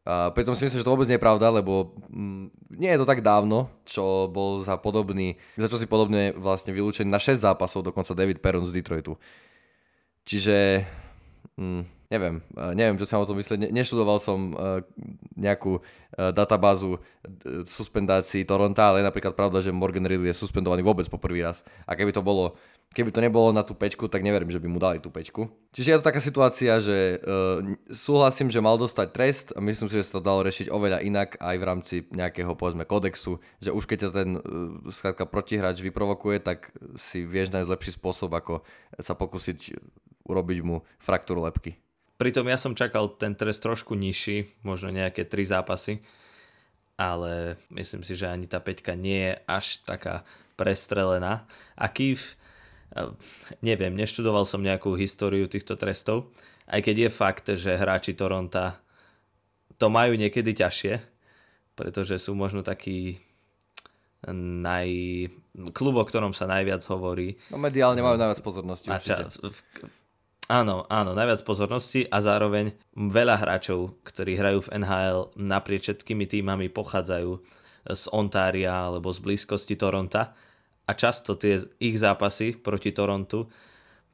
A 0.07 0.31
pritom 0.31 0.55
si 0.55 0.62
myslím, 0.62 0.81
že 0.81 0.87
to 0.87 0.94
vôbec 0.94 1.11
nie 1.11 1.18
je 1.18 1.27
pravda, 1.27 1.51
lebo 1.51 1.99
mm, 2.07 2.79
nie 2.79 2.90
je 2.94 3.01
to 3.03 3.11
tak 3.11 3.27
dávno, 3.27 3.66
čo 3.83 4.31
bol 4.31 4.62
za 4.62 4.79
podobný, 4.79 5.35
za 5.59 5.66
čo 5.66 5.83
si 5.83 5.90
podobne 5.90 6.31
vlastne 6.38 6.70
vylúčený 6.70 7.11
na 7.11 7.18
6 7.18 7.42
zápasov 7.42 7.83
dokonca 7.83 8.14
David 8.14 8.38
Perron 8.38 8.62
z 8.62 8.79
Detroitu. 8.79 9.18
Čiže 10.22 10.87
mm, 11.59 11.83
neviem, 12.11 12.42
neviem, 12.75 12.97
čo 12.99 13.07
si 13.07 13.14
o 13.14 13.29
tom 13.29 13.38
myslieť. 13.38 13.71
Neštudoval 13.71 14.19
som 14.23 14.55
nejakú 15.35 15.83
databázu 16.14 17.03
suspendácií 17.66 18.47
Toronta, 18.47 18.90
ale 18.90 19.03
je 19.03 19.09
napríklad 19.09 19.35
pravda, 19.35 19.59
že 19.61 19.75
Morgan 19.75 20.07
Riley 20.07 20.31
je 20.31 20.40
suspendovaný 20.40 20.87
vôbec 20.87 21.07
po 21.11 21.19
prvý 21.19 21.42
raz. 21.42 21.66
A 21.85 21.99
keby 21.99 22.14
to 22.14 22.23
bolo 22.23 22.55
keby 22.97 23.12
to 23.12 23.21
nebolo 23.21 23.53
na 23.53 23.61
tú 23.61 23.77
pečku, 23.77 24.09
tak 24.09 24.25
neverím, 24.25 24.49
že 24.49 24.57
by 24.57 24.69
mu 24.73 24.81
dali 24.81 25.05
tú 25.05 25.12
pečku. 25.12 25.53
Čiže 25.77 25.88
je 25.92 25.99
to 26.01 26.09
taká 26.09 26.16
situácia, 26.16 26.81
že 26.81 27.21
súhlasím, 27.92 28.49
že 28.49 28.64
mal 28.64 28.81
dostať 28.81 29.09
trest 29.12 29.47
a 29.53 29.61
myslím 29.61 29.92
si, 29.92 30.01
že 30.01 30.09
sa 30.09 30.16
to 30.16 30.25
dalo 30.25 30.40
rešiť 30.40 30.73
oveľa 30.73 31.05
inak 31.05 31.37
aj 31.37 31.57
v 31.61 31.66
rámci 31.69 31.97
nejakého 32.09 32.57
povedzme 32.57 32.88
kodexu, 32.88 33.37
že 33.61 33.69
už 33.69 33.85
keď 33.85 34.09
ťa 34.09 34.11
ten 34.16 34.31
skrátka 34.88 35.29
protihráč 35.29 35.85
vyprovokuje, 35.85 36.40
tak 36.40 36.73
si 36.97 37.29
vieš 37.29 37.53
nájsť 37.53 37.69
lepší 37.69 37.92
spôsob, 38.01 38.33
ako 38.33 38.64
sa 38.97 39.12
pokúsiť 39.12 39.77
urobiť 40.25 40.59
mu 40.64 40.81
fraktúru 40.97 41.45
lepky. 41.45 41.77
Pritom 42.16 42.48
ja 42.48 42.57
som 42.57 42.72
čakal 42.72 43.12
ten 43.20 43.37
trest 43.37 43.61
trošku 43.61 43.92
nižší, 43.92 44.48
možno 44.64 44.88
nejaké 44.88 45.29
tri 45.29 45.44
zápasy, 45.44 46.00
ale 46.96 47.61
myslím 47.68 48.00
si, 48.00 48.16
že 48.16 48.24
ani 48.24 48.48
tá 48.48 48.57
peťka 48.57 48.96
nie 48.96 49.33
je 49.33 49.35
až 49.44 49.85
taká 49.85 50.24
prestrelená. 50.57 51.44
A 51.76 51.92
Kýv, 51.92 52.40
neviem, 53.61 53.92
neštudoval 53.92 54.48
som 54.48 54.64
nejakú 54.64 54.96
históriu 54.96 55.44
týchto 55.44 55.76
trestov, 55.76 56.33
aj 56.66 56.81
keď 56.88 56.96
je 56.96 57.11
fakt, 57.12 57.46
že 57.52 57.76
hráči 57.76 58.16
Toronta 58.16 58.81
to 59.76 59.92
majú 59.92 60.16
niekedy 60.16 60.57
ťažšie, 60.57 61.05
pretože 61.76 62.16
sú 62.16 62.33
možno 62.33 62.64
taký 62.64 63.20
naj... 64.33 64.88
klub, 65.76 66.00
o 66.00 66.05
ktorom 66.09 66.33
sa 66.33 66.48
najviac 66.48 66.81
hovorí. 66.88 67.37
No 67.52 67.61
mediálne 67.61 68.00
majú 68.00 68.16
najviac 68.16 68.40
pozornosti. 68.40 68.88
Ča... 69.05 69.29
Áno, 70.46 70.87
áno, 70.87 71.11
najviac 71.11 71.42
pozornosti 71.42 72.06
a 72.06 72.22
zároveň 72.22 72.70
veľa 72.94 73.35
hráčov, 73.42 73.98
ktorí 74.06 74.38
hrajú 74.38 74.62
v 74.62 74.78
NHL 74.78 75.35
naprieč 75.42 75.90
všetkými 75.90 76.22
týmami 76.30 76.70
pochádzajú 76.70 77.30
z 77.90 78.04
Ontária 78.14 78.70
alebo 78.70 79.11
z 79.11 79.26
blízkosti 79.26 79.74
Toronta 79.74 80.38
a 80.87 80.92
často 80.94 81.35
tie 81.35 81.59
ich 81.82 81.98
zápasy 81.98 82.54
proti 82.54 82.94
Torontu, 82.94 83.50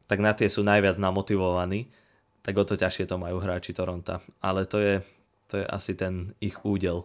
tak 0.09 0.25
na 0.25 0.33
tie 0.33 0.49
sú 0.49 0.65
najviac 0.65 0.97
namotivovaní, 0.97 1.93
tak 2.41 2.57
o 2.57 2.65
to 2.65 2.81
ťažšie 2.81 3.13
to 3.13 3.21
majú 3.21 3.37
hráči 3.37 3.77
Toronta. 3.77 4.25
Ale 4.41 4.65
to 4.65 4.81
je, 4.81 5.05
to 5.53 5.61
je 5.61 5.69
asi 5.69 5.93
ten 5.93 6.33
ich 6.41 6.57
údel. 6.65 7.05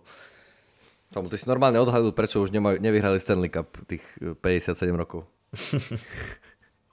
Tomu, 1.11 1.27
ty 1.27 1.35
si 1.35 1.51
normálne 1.51 1.83
odhadol, 1.83 2.15
prečo 2.15 2.39
už 2.39 2.55
nemajú, 2.55 2.79
nevyhrali 2.79 3.19
Stanley 3.19 3.51
Cup 3.51 3.75
tých 3.91 4.03
57 4.39 4.87
rokov. 4.95 5.27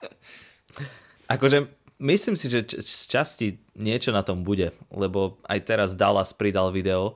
akože 1.35 1.84
myslím 1.99 2.35
si, 2.35 2.51
že 2.51 2.65
z 2.81 3.01
časti 3.07 3.47
niečo 3.75 4.11
na 4.11 4.23
tom 4.23 4.43
bude, 4.43 4.75
lebo 4.91 5.39
aj 5.47 5.59
teraz 5.63 5.89
Dallas 5.95 6.35
pridal 6.35 6.71
video, 6.71 7.15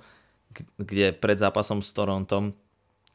kde 0.79 1.13
pred 1.13 1.37
zápasom 1.37 1.83
s 1.83 1.93
Torontom 1.93 2.55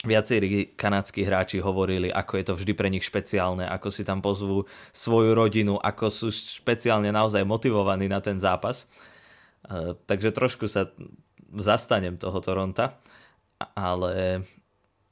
viacerí 0.05 0.77
kanadskí 0.77 1.25
hráči 1.25 1.59
hovorili, 1.59 2.13
ako 2.13 2.33
je 2.37 2.45
to 2.45 2.55
vždy 2.55 2.73
pre 2.77 2.93
nich 2.93 3.03
špeciálne, 3.03 3.65
ako 3.65 3.89
si 3.89 4.05
tam 4.05 4.21
pozvú 4.21 4.69
svoju 4.93 5.33
rodinu, 5.33 5.81
ako 5.81 6.13
sú 6.13 6.29
špeciálne 6.31 7.09
naozaj 7.09 7.43
motivovaní 7.43 8.07
na 8.07 8.21
ten 8.21 8.37
zápas. 8.37 8.85
E, 9.65 9.97
takže 10.05 10.37
trošku 10.37 10.69
sa 10.69 10.93
zastanem 11.57 12.21
toho 12.21 12.37
Toronta, 12.45 13.01
ale 13.73 14.45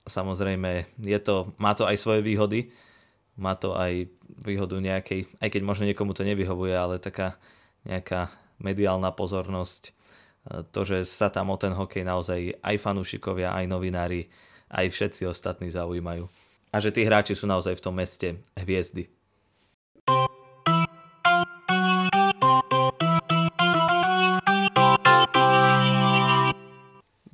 samozrejme 0.04 1.00
je 1.00 1.18
to, 1.24 1.56
má 1.56 1.72
to 1.72 1.88
aj 1.88 1.96
svoje 1.96 2.20
výhody, 2.20 2.68
má 3.36 3.56
to 3.56 3.72
aj 3.72 4.08
výhodu 4.44 4.76
nejakej, 4.76 5.28
aj 5.40 5.48
keď 5.48 5.62
možno 5.64 5.88
niekomu 5.88 6.12
to 6.12 6.24
nevyhovuje, 6.24 6.74
ale 6.76 7.00
taká 7.00 7.40
nejaká 7.88 8.32
mediálna 8.60 9.10
pozornosť, 9.12 9.82
e, 9.88 9.92
to, 10.70 10.80
že 10.84 11.08
sa 11.08 11.32
tam 11.32 11.50
o 11.50 11.56
ten 11.56 11.72
hokej 11.72 12.04
naozaj 12.04 12.60
aj 12.60 12.76
fanúšikovia, 12.78 13.56
aj 13.56 13.66
novinári, 13.66 14.28
aj 14.72 14.88
všetci 14.92 15.26
ostatní 15.28 15.68
zaujímajú. 15.72 16.28
A 16.72 16.80
že 16.80 16.88
tí 16.88 17.04
hráči 17.04 17.36
sú 17.36 17.44
naozaj 17.44 17.76
v 17.76 17.84
tom 17.84 17.92
meste 17.92 18.40
hviezdy. 18.56 19.12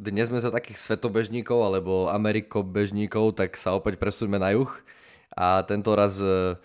Dnes 0.09 0.33
sme 0.33 0.41
za 0.41 0.49
takých 0.49 0.81
svetobežníkov 0.81 1.59
alebo 1.63 2.09
amerikobežníkov, 2.09 3.37
tak 3.37 3.61
sa 3.61 3.77
opäť 3.77 4.01
presúďme 4.01 4.41
na 4.41 4.57
juh 4.57 4.73
a 5.39 5.63
tento 5.63 5.95
raz 5.95 6.19
e, 6.19 6.59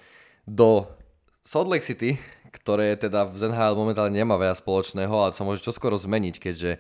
do 0.50 0.90
Salt 1.46 1.70
Lake 1.70 1.86
City, 1.86 2.18
ktoré 2.50 2.98
teda 2.98 3.30
v 3.30 3.38
ZNHL 3.38 3.78
momentálne 3.78 4.18
nemá 4.18 4.34
veľa 4.42 4.58
spoločného, 4.58 5.14
ale 5.14 5.38
sa 5.38 5.46
môže 5.46 5.62
čoskoro 5.62 5.94
zmeniť, 5.94 6.36
keďže 6.42 6.72
e, 6.74 6.80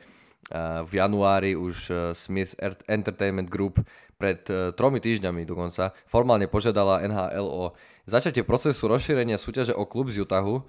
v 0.89 0.91
januári 0.97 1.53
už 1.53 1.75
e, 1.93 1.93
Smith 2.17 2.57
Entertainment 2.89 3.53
Group 3.53 3.85
pred 4.17 4.39
tromi 4.79 5.03
týždňami 5.03 5.43
dokonca 5.43 5.91
formálne 6.07 6.47
požiadala 6.47 7.03
NHL 7.03 7.43
o 7.43 7.75
začatie 8.07 8.41
procesu 8.47 8.87
rozšírenia 8.87 9.35
súťaže 9.35 9.75
o 9.75 9.83
klub 9.83 10.07
z 10.09 10.23
Utahu, 10.23 10.63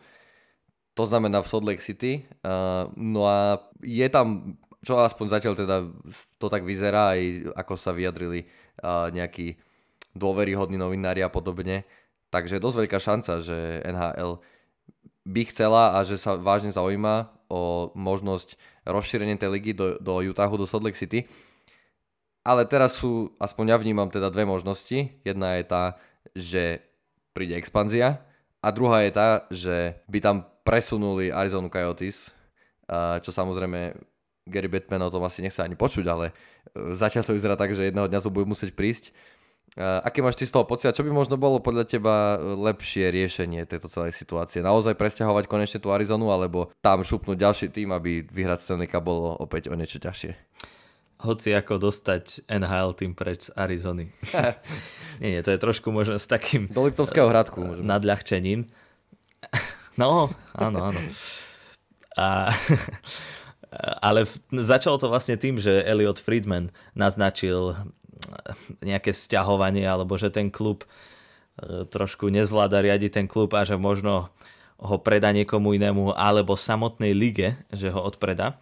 to 0.98 1.04
znamená 1.06 1.38
v 1.38 1.46
Salt 1.46 1.62
Lake 1.62 1.78
City. 1.78 2.26
No 2.98 3.30
a 3.30 3.62
je 3.78 4.06
tam 4.10 4.58
čo 4.82 4.98
aspoň 4.98 5.26
zatiaľ 5.38 5.54
teda 5.54 5.76
to 6.42 6.46
tak 6.50 6.66
vyzerá, 6.66 7.14
aj 7.14 7.52
ako 7.54 7.74
sa 7.78 7.94
vyjadrili 7.94 8.50
nejakí 9.14 9.54
dôveryhodní 10.14 10.79
novinári 10.79 11.20
a 11.20 11.31
podobne. 11.31 11.85
Takže 12.31 12.59
je 12.59 12.64
dosť 12.64 12.79
veľká 12.87 12.98
šanca, 12.98 13.33
že 13.42 13.83
NHL 13.87 14.42
by 15.24 15.42
chcela 15.50 15.98
a 15.98 16.03
že 16.03 16.18
sa 16.18 16.35
vážne 16.38 16.74
zaujíma 16.74 17.31
o 17.50 17.92
možnosť 17.94 18.59
rozšírenia 18.88 19.38
tej 19.38 19.50
ligy 19.50 19.72
do, 19.77 19.98
do 20.00 20.18
Utahu, 20.18 20.59
do 20.59 20.66
Salt 20.66 20.85
Lake 20.85 20.98
City. 20.98 21.27
Ale 22.44 22.68
teraz 22.68 23.00
sú, 23.00 23.33
aspoň 23.40 23.72
ja 23.72 23.79
vnímam 23.81 24.11
teda 24.12 24.29
dve 24.29 24.44
možnosti. 24.44 25.09
Jedna 25.24 25.57
je 25.57 25.64
tá, 25.64 25.96
že 26.37 26.85
príde 27.33 27.57
expanzia 27.57 28.20
a 28.61 28.68
druhá 28.68 29.05
je 29.05 29.12
tá, 29.12 29.29
že 29.48 29.77
by 30.09 30.18
tam 30.20 30.37
presunuli 30.64 31.33
Arizona 31.33 31.72
Coyotes, 31.72 32.33
čo 33.20 33.31
samozrejme 33.33 33.96
Gary 34.44 34.68
Batman 34.68 35.09
o 35.09 35.12
tom 35.12 35.24
asi 35.24 35.40
nechce 35.40 35.64
ani 35.64 35.72
počuť, 35.72 36.05
ale 36.05 36.27
e, 36.29 36.92
zatiaľ 36.92 37.24
to 37.24 37.33
vyzerá 37.33 37.57
tak, 37.57 37.72
že 37.72 37.88
jedného 37.88 38.12
dňa 38.12 38.20
to 38.20 38.29
bude 38.29 38.44
musieť 38.44 38.77
prísť. 38.77 39.16
Aké 39.74 40.22
máš 40.22 40.38
ty 40.38 40.46
z 40.46 40.54
toho 40.54 40.62
pocit? 40.62 40.94
Čo 40.94 41.02
by 41.02 41.10
možno 41.10 41.34
bolo 41.34 41.58
podľa 41.58 41.82
teba 41.82 42.38
lepšie 42.38 43.10
riešenie 43.10 43.66
tejto 43.66 43.90
celej 43.90 44.14
situácie? 44.14 44.62
Naozaj 44.62 44.94
presťahovať 44.94 45.50
konečne 45.50 45.82
tú 45.82 45.90
Arizonu, 45.90 46.30
alebo 46.30 46.70
tam 46.78 47.02
šupnúť 47.02 47.34
ďalší 47.34 47.66
tým, 47.74 47.90
aby 47.90 48.22
vyhrať 48.22 48.62
Stanley 48.62 48.87
Cup 48.87 49.02
bolo 49.02 49.34
opäť 49.34 49.66
o 49.66 49.74
niečo 49.74 49.98
ťažšie? 49.98 50.30
Hoci 51.26 51.50
ako 51.58 51.90
dostať 51.90 52.46
NHL 52.46 52.94
tým 52.94 53.18
preč 53.18 53.50
z 53.50 53.54
Arizony. 53.58 54.14
nie, 55.22 55.34
nie, 55.34 55.42
to 55.42 55.50
je 55.50 55.58
trošku 55.58 55.90
možno 55.90 56.22
s 56.22 56.30
takým... 56.30 56.70
Do 56.70 56.87
Liptovského 56.87 57.26
hradku. 57.26 57.58
Môžem. 57.66 57.82
Nadľahčením. 57.82 58.60
no, 60.02 60.30
áno, 60.54 60.78
áno. 60.94 61.00
A, 62.14 62.54
ale 64.06 64.22
začalo 64.54 65.02
to 65.02 65.10
vlastne 65.10 65.34
tým, 65.34 65.58
že 65.58 65.82
Elliot 65.82 66.22
Friedman 66.22 66.70
naznačil 66.94 67.74
nejaké 68.81 69.11
sťahovanie 69.11 69.85
alebo 69.85 70.14
že 70.14 70.31
ten 70.31 70.48
klub 70.53 70.85
e, 70.85 71.87
trošku 71.88 72.31
nezvláda 72.31 72.81
riadiť 72.81 73.11
ten 73.22 73.27
klub 73.27 73.53
a 73.55 73.66
že 73.66 73.79
možno 73.79 74.31
ho 74.79 74.96
predá 74.98 75.31
niekomu 75.31 75.74
inému 75.74 76.12
alebo 76.14 76.59
samotnej 76.59 77.14
lige, 77.14 77.57
že 77.70 77.88
ho 77.90 78.00
odpreda. 78.03 78.59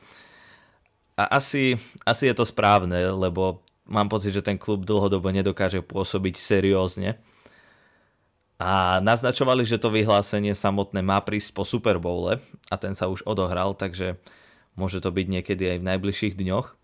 A 1.17 1.39
asi, 1.41 1.77
asi 2.09 2.29
je 2.29 2.35
to 2.37 2.45
správne, 2.49 2.97
lebo 3.13 3.61
mám 3.85 4.09
pocit, 4.09 4.33
že 4.33 4.45
ten 4.45 4.57
klub 4.57 4.85
dlhodobo 4.89 5.29
nedokáže 5.29 5.85
pôsobiť 5.85 6.35
seriózne. 6.37 7.21
A 8.63 9.03
naznačovali, 9.03 9.67
že 9.67 9.81
to 9.81 9.91
vyhlásenie 9.91 10.55
samotné 10.55 11.03
má 11.03 11.19
prísť 11.19 11.51
po 11.51 11.67
Super 11.67 11.99
Bowle 11.99 12.39
a 12.71 12.75
ten 12.79 12.95
sa 12.95 13.11
už 13.11 13.27
odohral, 13.27 13.75
takže 13.75 14.23
môže 14.79 15.03
to 15.03 15.11
byť 15.11 15.27
niekedy 15.27 15.77
aj 15.77 15.79
v 15.83 15.89
najbližších 15.91 16.35
dňoch. 16.39 16.79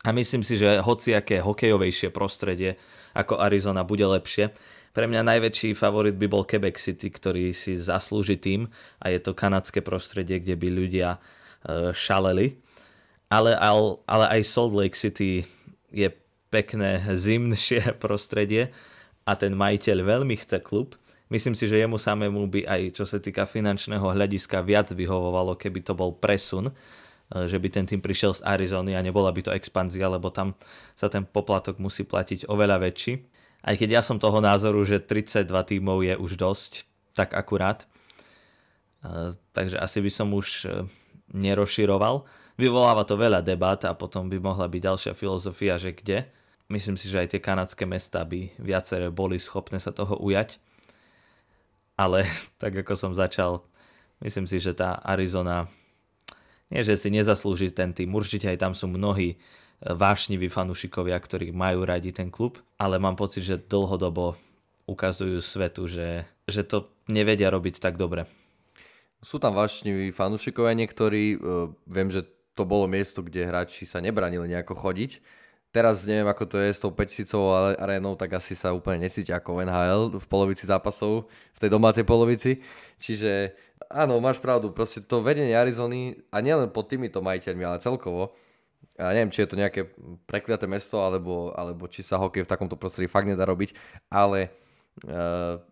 A 0.00 0.16
myslím 0.16 0.40
si, 0.40 0.56
že 0.56 0.80
hociaké 0.80 1.44
hokejovejšie 1.44 2.08
prostredie 2.08 2.80
ako 3.12 3.36
Arizona 3.36 3.84
bude 3.84 4.06
lepšie. 4.06 4.48
Pre 4.90 5.06
mňa 5.06 5.22
najväčší 5.22 5.76
favorit 5.76 6.16
by 6.16 6.26
bol 6.26 6.42
Quebec 6.42 6.80
City, 6.80 7.12
ktorý 7.12 7.54
si 7.54 7.78
zaslúži 7.78 8.40
tým 8.40 8.66
a 8.98 9.12
je 9.12 9.20
to 9.22 9.36
kanadské 9.36 9.84
prostredie, 9.84 10.42
kde 10.42 10.56
by 10.58 10.68
ľudia 10.72 11.08
e, 11.14 11.18
šaleli. 11.94 12.58
Ale, 13.30 13.54
ale, 13.54 14.26
aj 14.34 14.42
Salt 14.42 14.74
Lake 14.74 14.98
City 14.98 15.46
je 15.94 16.10
pekné 16.50 17.06
zimnšie 17.14 17.94
prostredie 18.02 18.74
a 19.22 19.38
ten 19.38 19.54
majiteľ 19.54 20.02
veľmi 20.02 20.34
chce 20.40 20.58
klub. 20.64 20.98
Myslím 21.30 21.54
si, 21.54 21.70
že 21.70 21.78
jemu 21.78 21.94
samému 21.94 22.50
by 22.50 22.60
aj 22.66 22.82
čo 22.98 23.06
sa 23.06 23.22
týka 23.22 23.46
finančného 23.46 24.02
hľadiska 24.02 24.66
viac 24.66 24.90
vyhovovalo, 24.90 25.54
keby 25.54 25.86
to 25.86 25.94
bol 25.94 26.10
presun 26.10 26.74
že 27.30 27.62
by 27.62 27.68
ten 27.70 27.86
tým 27.86 28.02
prišiel 28.02 28.34
z 28.34 28.42
Arizony 28.42 28.98
a 28.98 29.04
nebola 29.04 29.30
by 29.30 29.46
to 29.46 29.54
expanzia, 29.54 30.10
lebo 30.10 30.34
tam 30.34 30.58
sa 30.98 31.06
ten 31.06 31.22
poplatok 31.22 31.78
musí 31.78 32.02
platiť 32.02 32.50
oveľa 32.50 32.82
väčší. 32.90 33.22
Aj 33.60 33.76
keď 33.76 34.00
ja 34.00 34.02
som 34.02 34.18
toho 34.18 34.42
názoru, 34.42 34.82
že 34.82 34.98
32 34.98 35.46
tímov 35.46 36.02
je 36.02 36.14
už 36.16 36.34
dosť, 36.40 36.88
tak 37.14 37.36
akurát. 37.36 37.86
Eh, 39.00 39.32
takže 39.56 39.80
asi 39.80 39.98
by 40.04 40.10
som 40.12 40.28
už 40.32 40.48
eh, 40.66 40.84
nerozširoval. 41.32 42.24
Vyvoláva 42.60 43.08
to 43.08 43.16
veľa 43.16 43.40
debat 43.40 43.80
a 43.88 43.96
potom 43.96 44.28
by 44.28 44.36
mohla 44.36 44.68
byť 44.68 44.80
ďalšia 44.80 45.12
filozofia, 45.16 45.80
že 45.80 45.96
kde. 45.96 46.28
Myslím 46.68 47.00
si, 47.00 47.08
že 47.08 47.24
aj 47.24 47.36
tie 47.36 47.40
kanadské 47.40 47.88
mesta 47.88 48.22
by 48.22 48.52
viaceré 48.60 49.08
boli 49.08 49.40
schopné 49.40 49.80
sa 49.80 49.90
toho 49.90 50.20
ujať. 50.20 50.60
Ale 51.96 52.28
tak 52.62 52.76
ako 52.76 52.92
som 52.96 53.12
začal, 53.16 53.64
myslím 54.20 54.44
si, 54.44 54.60
že 54.60 54.76
tá 54.76 55.00
Arizona 55.00 55.68
nie, 56.70 56.82
že 56.86 56.94
si 56.94 57.10
nezaslúži 57.10 57.74
ten 57.74 57.90
tým, 57.90 58.14
určite 58.14 58.46
aj 58.46 58.58
tam 58.62 58.72
sú 58.72 58.86
mnohí 58.86 59.34
e, 59.34 59.36
vášniví 59.82 60.46
fanúšikovia, 60.46 61.18
ktorí 61.18 61.50
majú 61.50 61.82
radi 61.82 62.14
ten 62.14 62.30
klub, 62.30 62.62
ale 62.78 63.02
mám 63.02 63.18
pocit, 63.18 63.42
že 63.42 63.58
dlhodobo 63.58 64.38
ukazujú 64.86 65.38
svetu, 65.42 65.90
že, 65.90 66.26
že 66.46 66.62
to 66.66 66.90
nevedia 67.10 67.50
robiť 67.50 67.82
tak 67.82 67.98
dobre. 67.98 68.26
Sú 69.20 69.36
tam 69.36 69.52
vášniví 69.54 70.10
fanúšikovia 70.10 70.72
niektorí, 70.74 71.36
uh, 71.36 71.68
viem, 71.84 72.08
že 72.08 72.24
to 72.58 72.66
bolo 72.66 72.90
miesto, 72.90 73.22
kde 73.22 73.46
hráči 73.46 73.86
sa 73.86 74.02
nebranili 74.02 74.50
nejako 74.50 74.74
chodiť. 74.74 75.22
Teraz 75.70 76.02
neviem, 76.02 76.26
ako 76.26 76.44
to 76.50 76.56
je 76.58 76.74
s 76.74 76.82
tou 76.82 76.90
5000 76.90 77.78
arénou, 77.78 78.18
tak 78.18 78.34
asi 78.34 78.58
sa 78.58 78.74
úplne 78.74 79.06
necíti 79.06 79.30
ako 79.30 79.62
NHL 79.62 80.18
v 80.18 80.26
polovici 80.26 80.66
zápasov, 80.66 81.30
v 81.30 81.58
tej 81.62 81.70
domácej 81.70 82.02
polovici. 82.02 82.58
Čiže 82.98 83.54
áno, 83.86 84.18
máš 84.18 84.42
pravdu, 84.42 84.74
proste 84.74 84.98
to 84.98 85.22
vedenie 85.22 85.54
Arizony, 85.54 86.18
a 86.34 86.42
nielen 86.42 86.74
pod 86.74 86.90
týmito 86.90 87.22
majiteľmi, 87.22 87.62
ale 87.62 87.78
celkovo, 87.78 88.34
ja 88.98 89.14
neviem, 89.14 89.30
či 89.30 89.46
je 89.46 89.50
to 89.50 89.60
nejaké 89.62 89.94
prekliaté 90.26 90.66
mesto, 90.66 90.98
alebo, 90.98 91.54
alebo 91.54 91.86
či 91.86 92.02
sa 92.02 92.18
hokej 92.18 92.42
v 92.46 92.50
takomto 92.50 92.74
prostredí 92.74 93.06
fakt 93.06 93.30
nedá 93.30 93.46
robiť, 93.46 93.70
ale 94.10 94.50
uh, 95.06 95.62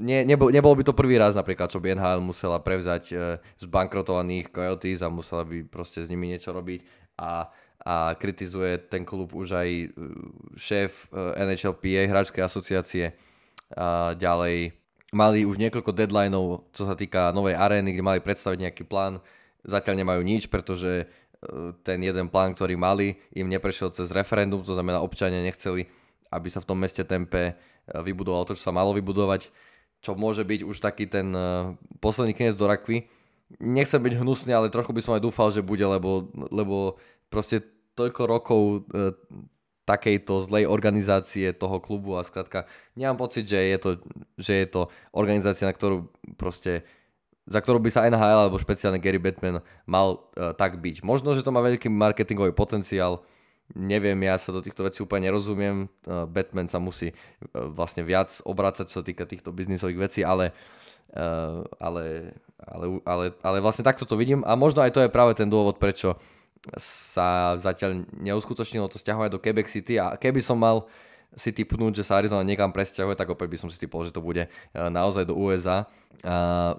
nie, 0.00 0.24
nebol, 0.24 0.48
nebol 0.48 0.72
by 0.72 0.86
to 0.86 0.96
prvý 0.96 1.20
raz 1.20 1.36
napríklad, 1.36 1.68
čo 1.68 1.82
by 1.82 1.92
NHL 1.92 2.24
musela 2.24 2.56
prevzať 2.56 3.04
uh, 3.12 3.36
zbankrotovaných 3.60 4.48
Coyotes 4.48 5.04
a 5.04 5.12
musela 5.12 5.44
by 5.44 5.66
proste 5.68 6.00
s 6.00 6.08
nimi 6.08 6.30
niečo 6.30 6.56
robiť 6.56 6.80
a, 7.20 7.52
a 7.80 8.12
kritizuje 8.16 8.76
ten 8.90 9.08
klub 9.08 9.32
už 9.32 9.56
aj 9.56 9.68
uh, 9.68 9.90
šéf 10.56 11.08
uh, 11.10 11.32
NHLPA, 11.36 12.08
hráčskej 12.10 12.44
asociácie 12.44 13.16
a 13.70 14.18
ďalej 14.18 14.74
mali 15.14 15.46
už 15.46 15.58
niekoľko 15.58 15.90
deadlineov, 15.94 16.70
čo 16.74 16.86
sa 16.86 16.94
týka 16.94 17.34
novej 17.34 17.58
arény, 17.58 17.94
kde 17.94 18.06
mali 18.06 18.20
predstaviť 18.22 18.58
nejaký 18.66 18.82
plán. 18.86 19.18
Zatiaľ 19.66 20.02
nemajú 20.02 20.22
nič, 20.24 20.48
pretože 20.48 21.04
e, 21.04 21.74
ten 21.84 21.98
jeden 22.00 22.30
plán, 22.30 22.54
ktorý 22.54 22.78
mali, 22.78 23.18
im 23.34 23.50
neprešiel 23.50 23.92
cez 23.92 24.14
referendum, 24.14 24.62
to 24.62 24.72
znamená 24.72 25.02
občania 25.02 25.42
nechceli, 25.42 25.90
aby 26.30 26.48
sa 26.48 26.62
v 26.62 26.68
tom 26.70 26.78
meste 26.78 27.02
Tempe 27.04 27.52
e, 27.52 27.54
vybudovalo 27.90 28.48
to, 28.48 28.56
čo 28.56 28.70
sa 28.70 28.74
malo 28.74 28.94
vybudovať, 28.96 29.50
čo 30.00 30.16
môže 30.16 30.46
byť 30.46 30.60
už 30.64 30.76
taký 30.80 31.10
ten 31.10 31.34
e, 31.34 31.74
posledný 31.98 32.32
kniez 32.32 32.54
do 32.56 32.70
rakvy. 32.70 33.10
Nechcem 33.58 33.98
byť 33.98 34.14
hnusný, 34.22 34.54
ale 34.54 34.70
trochu 34.70 34.94
by 34.94 35.02
som 35.02 35.14
aj 35.18 35.26
dúfal, 35.26 35.50
že 35.50 35.60
bude, 35.60 35.82
lebo, 35.82 36.30
lebo 36.54 37.02
proste 37.30 37.62
toľko 37.94 38.22
rokov 38.26 38.60
takejto 39.90 40.46
zlej 40.46 40.70
organizácie 40.70 41.50
toho 41.50 41.82
klubu 41.82 42.14
a 42.14 42.22
skrátka 42.22 42.70
nemám 42.94 43.26
pocit, 43.26 43.50
že 43.50 43.58
je 43.58 43.78
to, 43.82 43.90
že 44.38 44.52
je 44.62 44.66
to 44.70 44.80
organizácia, 45.10 45.66
na 45.66 45.74
ktorú 45.74 46.06
proste 46.38 46.86
za 47.50 47.58
ktorú 47.58 47.82
by 47.82 47.90
sa 47.90 48.06
NHL 48.06 48.46
alebo 48.46 48.62
špeciálne 48.62 49.02
Gary 49.02 49.18
Batman 49.18 49.58
mal 49.82 50.22
uh, 50.38 50.54
tak 50.54 50.78
byť. 50.78 51.02
Možno, 51.02 51.34
že 51.34 51.42
to 51.42 51.50
má 51.50 51.58
veľký 51.58 51.90
marketingový 51.90 52.54
potenciál, 52.54 53.26
neviem, 53.74 54.14
ja 54.22 54.38
sa 54.38 54.54
do 54.54 54.62
týchto 54.62 54.86
vecí 54.86 55.02
úplne 55.02 55.26
nerozumiem. 55.26 55.90
Uh, 56.06 56.30
Batman 56.30 56.70
sa 56.70 56.78
musí 56.78 57.10
uh, 57.10 57.66
vlastne 57.74 58.06
viac 58.06 58.30
obracať, 58.46 58.86
čo 58.86 59.02
sa 59.02 59.04
týka 59.04 59.26
týchto 59.26 59.50
biznisových 59.50 59.98
vecí, 59.98 60.20
ale, 60.22 60.54
uh, 61.18 61.66
ale, 61.82 62.38
ale, 62.62 62.84
ale, 63.02 63.24
ale 63.42 63.58
vlastne 63.58 63.82
takto 63.82 64.06
to 64.06 64.14
vidím 64.14 64.46
a 64.46 64.54
možno 64.54 64.86
aj 64.86 64.94
to 64.94 65.02
je 65.02 65.10
práve 65.10 65.34
ten 65.34 65.50
dôvod, 65.50 65.82
prečo 65.82 66.22
sa 66.76 67.56
zatiaľ 67.56 68.04
neuskutočnilo 68.20 68.88
to 68.92 69.00
stiahovať 69.00 69.30
do 69.32 69.40
Quebec 69.40 69.66
City 69.66 69.96
a 69.96 70.16
keby 70.20 70.44
som 70.44 70.60
mal 70.60 70.84
si 71.38 71.54
typnúť, 71.54 72.02
že 72.02 72.06
sa 72.06 72.18
Arizona 72.18 72.42
niekam 72.42 72.74
presťahuje, 72.74 73.14
tak 73.14 73.30
opäť 73.30 73.48
by 73.54 73.58
som 73.58 73.68
si 73.70 73.78
typol, 73.78 74.02
že 74.02 74.14
to 74.14 74.22
bude 74.22 74.46
e, 74.46 74.48
naozaj 74.74 75.30
do 75.30 75.38
USA. 75.38 75.86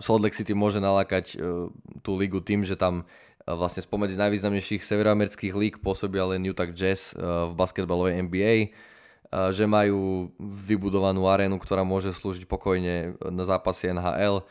Salt 0.03 0.21
Lake 0.21 0.35
City 0.35 0.51
môže 0.51 0.83
nalákať 0.83 1.33
e, 1.33 1.71
tú 2.03 2.11
ligu 2.19 2.43
tým, 2.43 2.67
že 2.67 2.75
tam 2.75 3.07
e, 3.47 3.47
vlastne 3.47 3.79
spomedzi 3.79 4.19
najvýznamnejších 4.19 4.83
severoamerických 4.83 5.55
líg 5.55 5.73
pôsobia 5.79 6.27
len 6.27 6.43
Utah 6.43 6.67
Jazz 6.67 7.15
v 7.15 7.53
basketbalovej 7.55 8.27
NBA, 8.27 8.53
že 9.55 9.63
majú 9.63 10.27
vybudovanú 10.67 11.23
arénu, 11.23 11.55
ktorá 11.55 11.87
môže 11.87 12.11
slúžiť 12.11 12.43
pokojne 12.51 13.15
na 13.31 13.43
zápasy 13.47 13.95
NHL. 13.95 14.43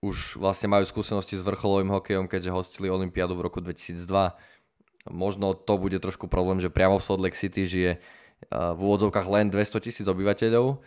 Už 0.00 0.40
vlastne 0.40 0.72
majú 0.72 0.88
skúsenosti 0.88 1.36
s 1.36 1.44
vrcholovým 1.44 1.92
hokejom, 1.92 2.24
keďže 2.24 2.56
hostili 2.56 2.88
Olympiádu 2.88 3.36
v 3.36 3.44
roku 3.44 3.60
2002 3.60 4.00
Možno 5.10 5.54
to 5.54 5.74
bude 5.78 5.98
trošku 5.98 6.30
problém, 6.30 6.62
že 6.62 6.70
priamo 6.70 6.98
v 6.98 7.04
Salt 7.04 7.22
Lake 7.22 7.38
City 7.38 7.66
žije 7.66 7.92
v 8.50 8.80
úvodzovkách 8.80 9.26
len 9.30 9.50
200 9.50 9.86
tisíc 9.86 10.06
obyvateľov, 10.06 10.82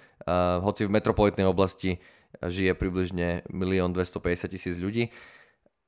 hoci 0.64 0.82
v 0.88 0.94
metropolitnej 0.94 1.48
oblasti 1.48 2.04
žije 2.44 2.76
približne 2.76 3.48
1 3.48 3.96
250 3.96 4.52
tisíc 4.52 4.76
ľudí. 4.76 5.12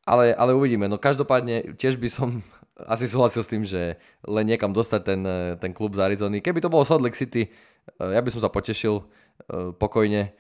Ale, 0.07 0.31
ale 0.31 0.55
uvidíme. 0.55 0.87
No 0.87 0.95
každopádne 0.95 1.75
tiež 1.75 1.99
by 1.99 2.07
som 2.07 2.29
asi 2.93 3.11
súhlasil 3.11 3.43
s 3.43 3.51
tým, 3.51 3.63
že 3.67 3.99
len 4.23 4.47
niekam 4.47 4.71
dostať 4.71 5.01
ten, 5.03 5.21
ten 5.59 5.71
klub 5.75 5.95
z 5.95 6.07
Arizony. 6.07 6.39
Keby 6.39 6.63
to 6.63 6.71
bolo 6.71 6.87
Salt 6.87 7.03
Lake 7.03 7.19
City, 7.19 7.51
ja 7.99 8.19
by 8.19 8.29
som 8.31 8.39
sa 8.43 8.51
potešil 8.51 9.03
pokojne. 9.79 10.35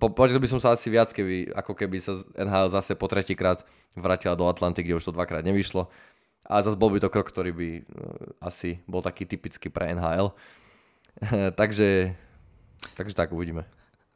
Po, 0.00 0.08
počul 0.16 0.40
by 0.40 0.48
som 0.48 0.60
sa 0.62 0.72
asi 0.72 0.88
viac, 0.88 1.12
keby, 1.12 1.52
ako 1.52 1.76
keby 1.76 2.00
sa 2.00 2.16
NHL 2.40 2.72
zase 2.72 2.96
po 2.96 3.04
tretíkrát 3.04 3.62
vrátila 3.92 4.32
do 4.32 4.48
Atlanty, 4.48 4.80
kde 4.80 4.96
už 4.96 5.12
to 5.12 5.12
dvakrát 5.12 5.44
nevyšlo. 5.44 5.92
A 6.46 6.62
zase 6.62 6.78
bol 6.78 6.94
by 6.94 7.02
to 7.02 7.10
krok, 7.10 7.26
ktorý 7.28 7.50
by 7.50 7.68
asi 8.38 8.78
bol 8.86 9.02
taký 9.02 9.26
typický 9.26 9.66
pre 9.66 9.90
NHL. 9.90 10.30
takže, 11.60 12.14
takže 12.94 13.14
tak 13.14 13.34
uvidíme. 13.34 13.66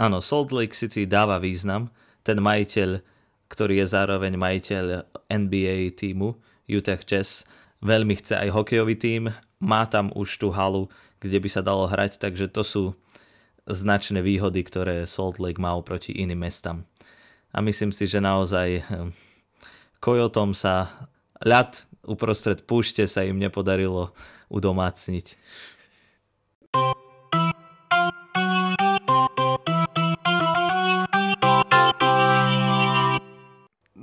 Áno, 0.00 0.22
Salt 0.22 0.54
Lake 0.54 0.72
City 0.72 1.04
dáva 1.04 1.42
význam. 1.42 1.90
Ten 2.22 2.38
majiteľ, 2.40 3.02
ktorý 3.50 3.82
je 3.82 3.86
zároveň 3.90 4.38
majiteľ 4.38 4.84
NBA 5.28 5.92
týmu, 5.98 6.38
Utah 6.70 7.02
Jazz 7.02 7.42
veľmi 7.82 8.14
chce 8.16 8.38
aj 8.38 8.48
hokejový 8.54 8.94
tím, 8.94 9.22
má 9.60 9.84
tam 9.84 10.14
už 10.14 10.40
tú 10.40 10.48
halu, 10.54 10.88
kde 11.20 11.36
by 11.36 11.48
sa 11.50 11.60
dalo 11.60 11.84
hrať, 11.84 12.16
takže 12.16 12.48
to 12.48 12.62
sú 12.64 12.82
značné 13.68 14.24
výhody, 14.24 14.64
ktoré 14.64 15.04
Salt 15.04 15.36
Lake 15.36 15.60
má 15.60 15.76
oproti 15.76 16.16
iným 16.16 16.48
mestám. 16.48 16.88
A 17.50 17.60
myslím 17.60 17.90
si, 17.90 18.06
že 18.06 18.22
naozaj 18.22 18.86
Kojotom 20.00 20.54
hm, 20.54 20.58
sa 20.58 20.74
ľad 21.42 21.84
uprostred 22.04 22.64
púšte 22.64 23.04
sa 23.04 23.24
im 23.24 23.36
nepodarilo 23.36 24.12
udomácniť. 24.48 25.36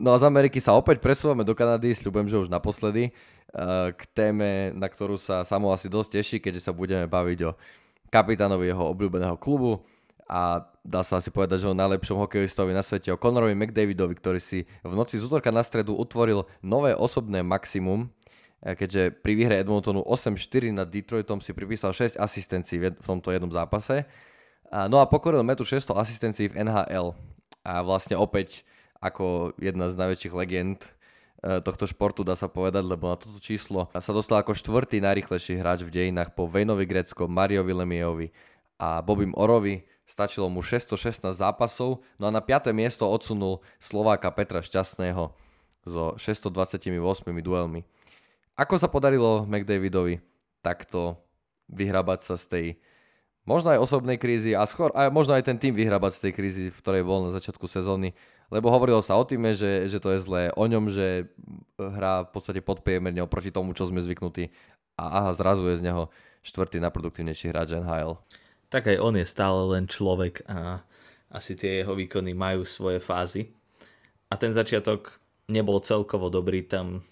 No 0.07 0.15
a 0.15 0.21
z 0.21 0.23
Ameriky 0.23 0.63
sa 0.63 0.71
opäť 0.71 1.03
presúvame 1.03 1.43
do 1.43 1.51
Kanady, 1.51 1.91
sľubujem, 1.91 2.31
že 2.31 2.47
už 2.47 2.53
naposledy, 2.53 3.11
eh, 3.11 3.91
k 3.91 4.01
téme, 4.15 4.71
na 4.71 4.87
ktorú 4.87 5.19
sa 5.19 5.43
samo 5.43 5.67
asi 5.73 5.91
dosť 5.91 6.09
teší, 6.21 6.37
keďže 6.39 6.69
sa 6.69 6.71
budeme 6.71 7.09
baviť 7.11 7.39
o 7.43 7.51
kapitánovi 8.07 8.71
jeho 8.71 8.87
obľúbeného 8.87 9.35
klubu 9.35 9.83
a 10.27 10.67
dá 10.83 11.01
sa 11.03 11.19
asi 11.19 11.31
povedať, 11.31 11.63
že 11.63 11.71
o 11.71 11.75
najlepšom 11.75 12.19
hokejistovi 12.19 12.75
na 12.75 12.83
svete, 12.83 13.11
o 13.11 13.19
Conorovi 13.19 13.55
McDavidovi, 13.55 14.15
ktorý 14.19 14.39
si 14.43 14.67
v 14.83 14.93
noci 14.93 15.19
z 15.19 15.27
útorka 15.27 15.51
na 15.51 15.63
stredu 15.63 15.95
utvoril 15.95 16.43
nové 16.59 16.91
osobné 16.91 17.43
maximum, 17.43 18.11
eh, 18.61 18.75
keďže 18.75 19.23
pri 19.23 19.33
výhre 19.33 19.55
Edmontonu 19.59 20.03
8-4 20.03 20.75
nad 20.75 20.87
Detroitom 20.91 21.39
si 21.39 21.55
pripísal 21.55 21.95
6 21.95 22.19
asistencií 22.19 22.77
v 22.79 23.05
tomto 23.07 23.31
jednom 23.31 23.49
zápase. 23.49 24.03
No 24.67 24.99
a 24.99 25.07
pokoril 25.07 25.47
metu 25.47 25.63
600 25.63 25.95
asistencií 25.95 26.51
v 26.51 26.67
NHL. 26.67 27.15
A 27.63 27.79
vlastne 27.83 28.19
opäť 28.19 28.67
ako 28.99 29.55
jedna 29.59 29.87
z 29.87 29.95
najväčších 29.95 30.33
legend 30.33 30.83
e, 30.83 31.61
tohto 31.61 31.85
športu, 31.87 32.25
dá 32.25 32.33
sa 32.33 32.49
povedať, 32.49 32.83
lebo 32.83 33.07
na 33.07 33.17
toto 33.19 33.37
číslo 33.39 33.87
sa 33.93 34.11
dostal 34.11 34.41
ako 34.41 34.57
štvrtý 34.57 34.99
najrychlejší 35.03 35.61
hráč 35.61 35.85
v 35.85 35.93
dejinách 35.93 36.33
po 36.33 36.49
Vejnovi 36.49 36.83
Greckom, 36.89 37.29
Mariovi 37.29 37.73
Lemiejovi 37.75 38.27
a 38.81 38.99
Bobim 38.99 39.31
Orovi. 39.37 39.85
Stačilo 40.07 40.47
mu 40.47 40.63
616 40.63 41.35
zápasov, 41.35 41.99
no 42.15 42.23
a 42.25 42.31
na 42.31 42.39
5. 42.39 42.71
miesto 42.71 43.03
odsunul 43.03 43.59
Slováka 43.75 44.31
Petra 44.31 44.63
Šťastného 44.63 45.35
so 45.83 46.15
628 46.15 46.87
duelmi. 47.43 47.83
Ako 48.55 48.79
sa 48.79 48.87
podarilo 48.87 49.43
McDavidovi 49.43 50.23
takto 50.63 51.19
vyhrabať 51.67 52.19
sa 52.23 52.35
z 52.39 52.45
tej 52.47 52.65
možno 53.43 53.75
aj 53.75 53.83
osobnej 53.83 54.15
krízy 54.15 54.55
a, 54.55 54.63
skôr, 54.63 54.95
a 54.95 55.11
možno 55.11 55.35
aj 55.35 55.43
ten 55.43 55.59
tým 55.59 55.75
vyhrabať 55.75 56.11
z 56.15 56.21
tej 56.23 56.31
krízy, 56.33 56.63
v 56.71 56.79
ktorej 56.79 57.03
bol 57.03 57.27
na 57.27 57.31
začiatku 57.35 57.67
sezóny 57.67 58.15
lebo 58.47 58.71
hovorilo 58.71 59.03
sa 59.03 59.19
o 59.19 59.23
týme, 59.27 59.51
že, 59.51 59.91
že 59.91 59.99
to 59.99 60.15
je 60.15 60.23
zlé 60.23 60.43
o 60.55 60.63
ňom, 60.63 60.87
že 60.87 61.27
hrá 61.75 62.23
v 62.23 62.31
podstate 62.31 62.63
podpriemerne 62.63 63.19
oproti 63.19 63.51
tomu, 63.51 63.75
čo 63.75 63.87
sme 63.91 63.99
zvyknutí 63.99 64.47
a 64.95 65.03
aha, 65.21 65.31
zrazu 65.35 65.67
je 65.67 65.83
z 65.83 65.85
neho 65.91 66.07
štvrtý 66.47 66.79
najproduktívnejší 66.79 67.51
hráč 67.51 67.75
NHL. 67.75 68.15
Tak 68.67 68.91
aj 68.91 68.97
on 68.99 69.15
je 69.15 69.25
stále 69.27 69.61
len 69.71 69.87
človek 69.87 70.43
a 70.47 70.83
asi 71.31 71.55
tie 71.55 71.83
jeho 71.83 71.95
výkony 71.95 72.35
majú 72.35 72.67
svoje 72.67 72.99
fázy. 72.99 73.51
A 74.27 74.35
ten 74.35 74.51
začiatok 74.51 75.19
nebol 75.47 75.79
celkovo 75.79 76.27
dobrý 76.27 76.67
tam. 76.67 77.03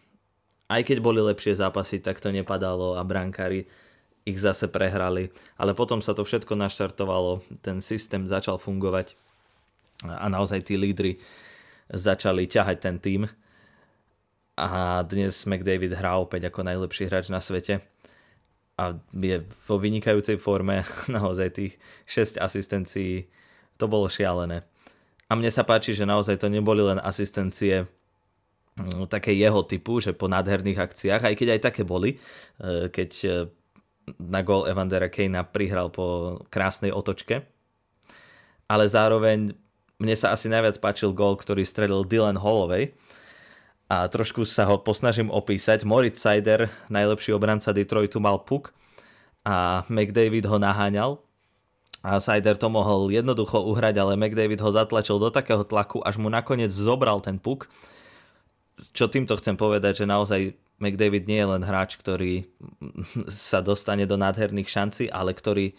Aj 0.67 0.83
keď 0.83 0.99
boli 0.99 1.23
lepšie 1.23 1.55
zápasy, 1.55 2.03
tak 2.03 2.19
to 2.19 2.31
nepadalo 2.31 2.99
a 2.99 3.07
brankári 3.07 3.67
ich 4.25 4.41
zase 4.41 4.67
prehrali. 4.67 5.31
Ale 5.55 5.77
potom 5.77 6.01
sa 6.03 6.11
to 6.11 6.27
všetko 6.27 6.57
naštartovalo, 6.57 7.45
ten 7.63 7.79
systém 7.79 8.27
začal 8.27 8.59
fungovať 8.59 9.15
a 10.03 10.27
naozaj 10.27 10.67
tí 10.67 10.75
lídry 10.75 11.23
začali 11.87 12.49
ťahať 12.49 12.77
ten 12.83 12.97
tým 12.99 13.21
a 14.59 14.99
dnes 15.07 15.47
McDavid 15.47 15.95
hrá 15.95 16.19
opäť 16.19 16.51
ako 16.51 16.67
najlepší 16.67 17.07
hráč 17.07 17.31
na 17.31 17.39
svete 17.39 17.79
a 18.75 18.99
je 19.15 19.39
vo 19.67 19.75
vynikajúcej 19.79 20.35
forme, 20.35 20.83
naozaj 21.15 21.55
tých 21.55 21.73
6 22.07 22.43
asistencií, 22.43 23.27
to 23.79 23.85
bolo 23.87 24.11
šialené. 24.11 24.63
A 25.25 25.33
mne 25.33 25.49
sa 25.49 25.65
páči, 25.65 25.97
že 25.97 26.05
naozaj 26.05 26.37
to 26.37 26.51
neboli 26.51 26.85
len 26.85 27.01
asistencie 27.01 27.87
mm, 28.77 29.09
také 29.09 29.33
jeho 29.33 29.65
typu, 29.65 29.97
že 30.03 30.13
po 30.13 30.29
nádherných 30.29 30.79
akciách, 30.79 31.21
aj 31.25 31.35
keď 31.35 31.47
aj 31.57 31.61
také 31.71 31.81
boli, 31.81 32.15
e, 32.61 32.87
keď 32.93 33.11
e, 33.25 33.29
na 34.21 34.45
gol 34.45 34.69
Evandera 34.69 35.09
Kejna 35.09 35.49
prihral 35.49 35.89
po 35.89 36.37
krásnej 36.53 36.93
otočke, 36.93 37.41
ale 38.69 38.85
zároveň 38.85 39.57
mne 39.97 40.15
sa 40.19 40.35
asi 40.35 40.51
najviac 40.51 40.77
páčil 40.83 41.15
gol, 41.15 41.39
ktorý 41.39 41.63
stredil 41.63 42.03
Dylan 42.03 42.37
Holloway 42.37 42.91
a 43.85 44.09
trošku 44.09 44.43
sa 44.49 44.65
ho 44.65 44.81
posnažím 44.81 45.29
opísať. 45.29 45.85
Moritz 45.85 46.21
Sider, 46.21 46.73
najlepší 46.89 47.37
obranca 47.37 47.69
Detroitu, 47.69 48.17
mal 48.17 48.41
puk 48.41 48.73
a 49.45 49.85
McDavid 49.93 50.49
ho 50.49 50.57
naháňal 50.57 51.21
a 52.01 52.17
Sider 52.17 52.57
to 52.57 52.69
mohol 52.69 53.13
jednoducho 53.13 53.61
uhrať, 53.61 53.95
ale 54.01 54.17
McDavid 54.17 54.61
ho 54.61 54.69
zatlačil 54.73 55.21
do 55.21 55.29
takého 55.29 55.61
tlaku, 55.65 56.01
až 56.01 56.17
mu 56.17 56.29
nakoniec 56.29 56.73
zobral 56.73 57.21
ten 57.21 57.37
puk. 57.37 57.69
Čo 58.93 59.09
týmto 59.09 59.37
chcem 59.37 59.57
povedať, 59.57 60.03
že 60.03 60.09
naozaj 60.09 60.53
McDavid 60.81 61.29
nie 61.29 61.39
je 61.39 61.47
len 61.47 61.63
hráč, 61.63 61.95
ktorý 61.95 62.45
sa 63.31 63.63
dostane 63.63 64.03
do 64.03 64.19
nádherných 64.19 64.69
šancí, 64.69 65.03
ale 65.07 65.31
ktorý 65.31 65.77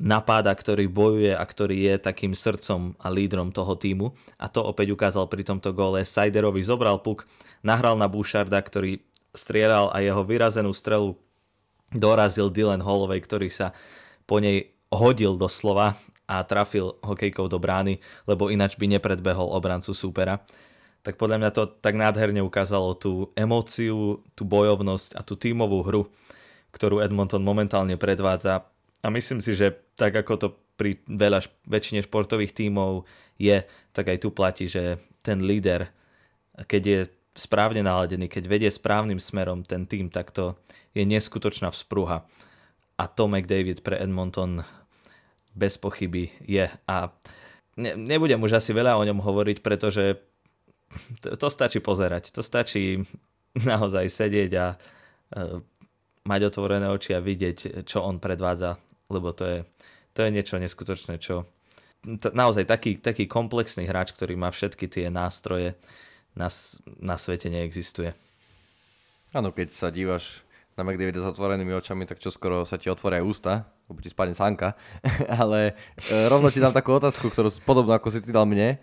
napáda, 0.00 0.50
ktorý 0.56 0.88
bojuje 0.88 1.36
a 1.36 1.44
ktorý 1.44 1.92
je 1.92 1.94
takým 2.00 2.32
srdcom 2.32 2.96
a 2.96 3.12
lídrom 3.12 3.52
toho 3.52 3.76
týmu. 3.76 4.16
A 4.40 4.48
to 4.48 4.64
opäť 4.64 4.96
ukázal 4.96 5.28
pri 5.28 5.44
tomto 5.44 5.76
gole. 5.76 6.00
Sajderovi 6.00 6.64
zobral 6.64 7.04
puk, 7.04 7.28
nahral 7.60 8.00
na 8.00 8.08
Boucharda, 8.08 8.56
ktorý 8.64 9.04
strieľal 9.36 9.92
a 9.92 10.00
jeho 10.00 10.24
vyrazenú 10.24 10.72
strelu 10.72 11.14
dorazil 11.92 12.48
Dylan 12.48 12.80
Holloway, 12.80 13.20
ktorý 13.20 13.52
sa 13.52 13.76
po 14.24 14.40
nej 14.40 14.72
hodil 14.90 15.36
doslova 15.36 15.94
a 16.26 16.42
trafil 16.42 16.98
hokejkou 17.02 17.46
do 17.50 17.58
brány, 17.60 18.00
lebo 18.26 18.48
ináč 18.48 18.74
by 18.80 18.86
nepredbehol 18.96 19.52
obrancu 19.52 19.92
súpera. 19.92 20.42
Tak 21.00 21.16
podľa 21.16 21.36
mňa 21.42 21.50
to 21.50 21.62
tak 21.80 21.96
nádherne 21.96 22.40
ukázalo 22.44 22.94
tú 22.94 23.34
emóciu, 23.34 24.22
tú 24.36 24.42
bojovnosť 24.46 25.16
a 25.18 25.20
tú 25.24 25.34
tímovú 25.34 25.82
hru, 25.82 26.02
ktorú 26.70 27.02
Edmonton 27.02 27.42
momentálne 27.42 27.98
predvádza 27.98 28.68
a 29.00 29.06
myslím 29.08 29.40
si, 29.40 29.56
že 29.56 29.72
tak 29.96 30.16
ako 30.16 30.32
to 30.36 30.48
pri 30.80 30.96
veľa, 31.04 31.44
väčšine 31.68 32.00
športových 32.04 32.56
tímov 32.56 33.04
je, 33.36 33.64
tak 33.92 34.08
aj 34.08 34.18
tu 34.24 34.32
platí, 34.32 34.64
že 34.64 34.96
ten 35.20 35.44
líder, 35.44 35.92
keď 36.64 36.82
je 36.84 37.00
správne 37.36 37.84
naladený, 37.84 38.32
keď 38.32 38.44
vedie 38.48 38.70
správnym 38.72 39.20
smerom 39.20 39.64
ten 39.64 39.84
tým, 39.84 40.08
tak 40.08 40.32
to 40.32 40.56
je 40.96 41.04
neskutočná 41.04 41.68
vzpruha. 41.68 42.24
A 43.00 43.04
to 43.08 43.28
McDavid 43.28 43.80
pre 43.80 43.96
Edmonton 43.96 44.64
bez 45.56 45.80
pochyby 45.80 46.32
je. 46.44 46.68
A 46.88 46.96
ne, 47.76 47.92
nebudem 47.96 48.40
už 48.40 48.60
asi 48.60 48.76
veľa 48.76 49.00
o 49.00 49.06
ňom 49.08 49.20
hovoriť, 49.24 49.64
pretože 49.64 50.20
to, 51.24 51.36
to 51.36 51.48
stačí 51.48 51.80
pozerať. 51.80 52.32
To 52.36 52.44
stačí 52.44 53.00
naozaj 53.68 54.08
sedieť 54.08 54.52
a 54.60 54.66
uh, 54.76 55.60
mať 56.28 56.40
otvorené 56.52 56.92
oči 56.92 57.16
a 57.16 57.24
vidieť, 57.24 57.88
čo 57.88 58.04
on 58.04 58.20
predvádza 58.20 58.76
lebo 59.10 59.34
to 59.34 59.44
je, 59.44 59.58
to 60.14 60.22
je 60.22 60.30
niečo 60.30 60.56
neskutočné, 60.56 61.18
čo 61.18 61.44
t- 62.06 62.32
naozaj 62.32 62.64
taký, 62.64 62.96
taký 62.96 63.28
komplexný 63.28 63.84
hráč, 63.84 64.16
ktorý 64.16 64.38
má 64.38 64.48
všetky 64.48 64.88
tie 64.88 65.06
nástroje, 65.12 65.76
na, 66.32 66.46
na 67.02 67.18
svete 67.18 67.50
neexistuje. 67.50 68.14
Áno, 69.34 69.50
keď 69.50 69.68
sa 69.74 69.90
dívaš 69.90 70.46
na 70.78 70.86
McDavida 70.86 71.22
s 71.22 71.26
otvorenými 71.26 71.74
očami, 71.74 72.06
tak 72.06 72.22
čo 72.22 72.30
skoro 72.30 72.62
sa 72.64 72.78
ti 72.78 72.88
otvoria 72.88 73.22
ústa, 73.22 73.66
lebo 73.90 73.98
ti 74.00 74.10
spadne 74.10 74.34
sánka. 74.34 74.78
Ale 75.42 75.74
e, 75.98 76.14
rovno 76.30 76.48
ti 76.48 76.62
dám 76.62 76.74
takú 76.74 76.94
otázku, 76.94 77.28
ktorú 77.30 77.50
podobno 77.66 77.92
ako 77.94 78.08
si 78.14 78.22
ty 78.22 78.30
dal 78.30 78.46
mne. 78.46 78.78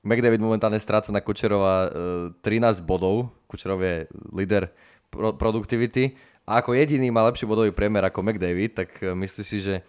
McDavid 0.00 0.40
momentálne 0.40 0.80
stráca 0.80 1.12
na 1.12 1.20
Kučerova 1.20 1.88
e, 2.32 2.44
13 2.44 2.84
bodov. 2.84 3.32
Kučerov 3.48 3.80
je 3.84 4.08
líder 4.32 4.72
pro- 5.12 5.36
produktivity 5.36 6.16
a 6.50 6.58
ako 6.58 6.74
jediný 6.74 7.14
má 7.14 7.22
lepší 7.30 7.46
bodový 7.46 7.70
priemer 7.70 8.02
ako 8.10 8.26
McDavid, 8.26 8.74
tak 8.74 8.90
e, 8.98 9.14
myslíš 9.14 9.46
si, 9.46 9.58
že, 9.62 9.86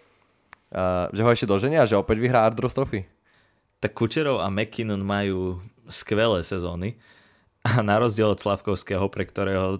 uh, 0.70 1.10
že 1.10 1.26
ho 1.26 1.30
ešte 1.34 1.50
doženia 1.50 1.82
a 1.82 1.88
že 1.90 1.98
opäť 1.98 2.22
vyhrá 2.22 2.46
Ardros 2.46 2.70
Trophy? 2.70 3.02
Tak 3.82 3.98
Kučerov 3.98 4.38
a 4.38 4.46
McKinnon 4.46 5.02
majú 5.02 5.58
skvelé 5.90 6.46
sezóny 6.46 6.94
A 7.66 7.78
na 7.78 8.02
rozdiel 8.02 8.26
od 8.26 8.42
Slavkovského, 8.42 9.06
pre, 9.06 9.22
ktorého, 9.22 9.78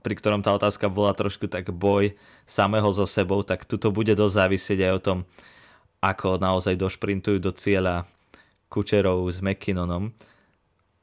pri 0.00 0.14
ktorom 0.14 0.46
tá 0.46 0.54
otázka 0.54 0.86
bola 0.86 1.10
trošku 1.10 1.50
tak 1.50 1.74
boj 1.74 2.14
samého 2.46 2.86
so 2.94 3.02
sebou, 3.02 3.42
tak 3.42 3.66
tuto 3.66 3.90
bude 3.90 4.14
dosť 4.14 4.34
závisieť 4.34 4.78
aj 4.86 4.92
o 4.94 5.02
tom, 5.02 5.18
ako 5.98 6.38
naozaj 6.38 6.78
došprintujú 6.78 7.42
do 7.42 7.50
cieľa 7.50 8.06
Kučerov 8.70 9.26
s 9.26 9.42
McKinnonom, 9.42 10.14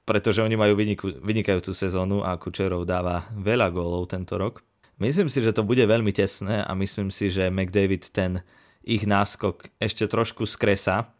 pretože 0.07 0.39
oni 0.39 0.55
majú 0.55 0.79
vynikajúcu 1.19 1.75
sezónu 1.75 2.23
a 2.23 2.39
Kučerov 2.39 2.87
dáva 2.87 3.27
veľa 3.35 3.67
gólov 3.75 4.07
tento 4.07 4.39
rok. 4.39 4.63
Myslím 4.97 5.29
si, 5.29 5.45
že 5.45 5.53
to 5.53 5.61
bude 5.61 5.81
veľmi 5.85 6.09
tesné 6.09 6.65
a 6.65 6.73
myslím 6.73 7.13
si, 7.13 7.29
že 7.29 7.53
McDavid 7.53 8.09
ten 8.09 8.41
ich 8.81 9.05
náskok 9.05 9.69
ešte 9.77 10.09
trošku 10.09 10.49
skresa, 10.49 11.13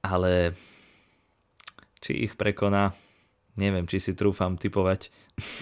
ale 0.00 0.56
či 2.00 2.24
ich 2.24 2.32
prekoná, 2.36 2.96
neviem, 3.60 3.84
či 3.84 4.00
si 4.00 4.16
trúfam 4.16 4.56
typovať. 4.56 5.12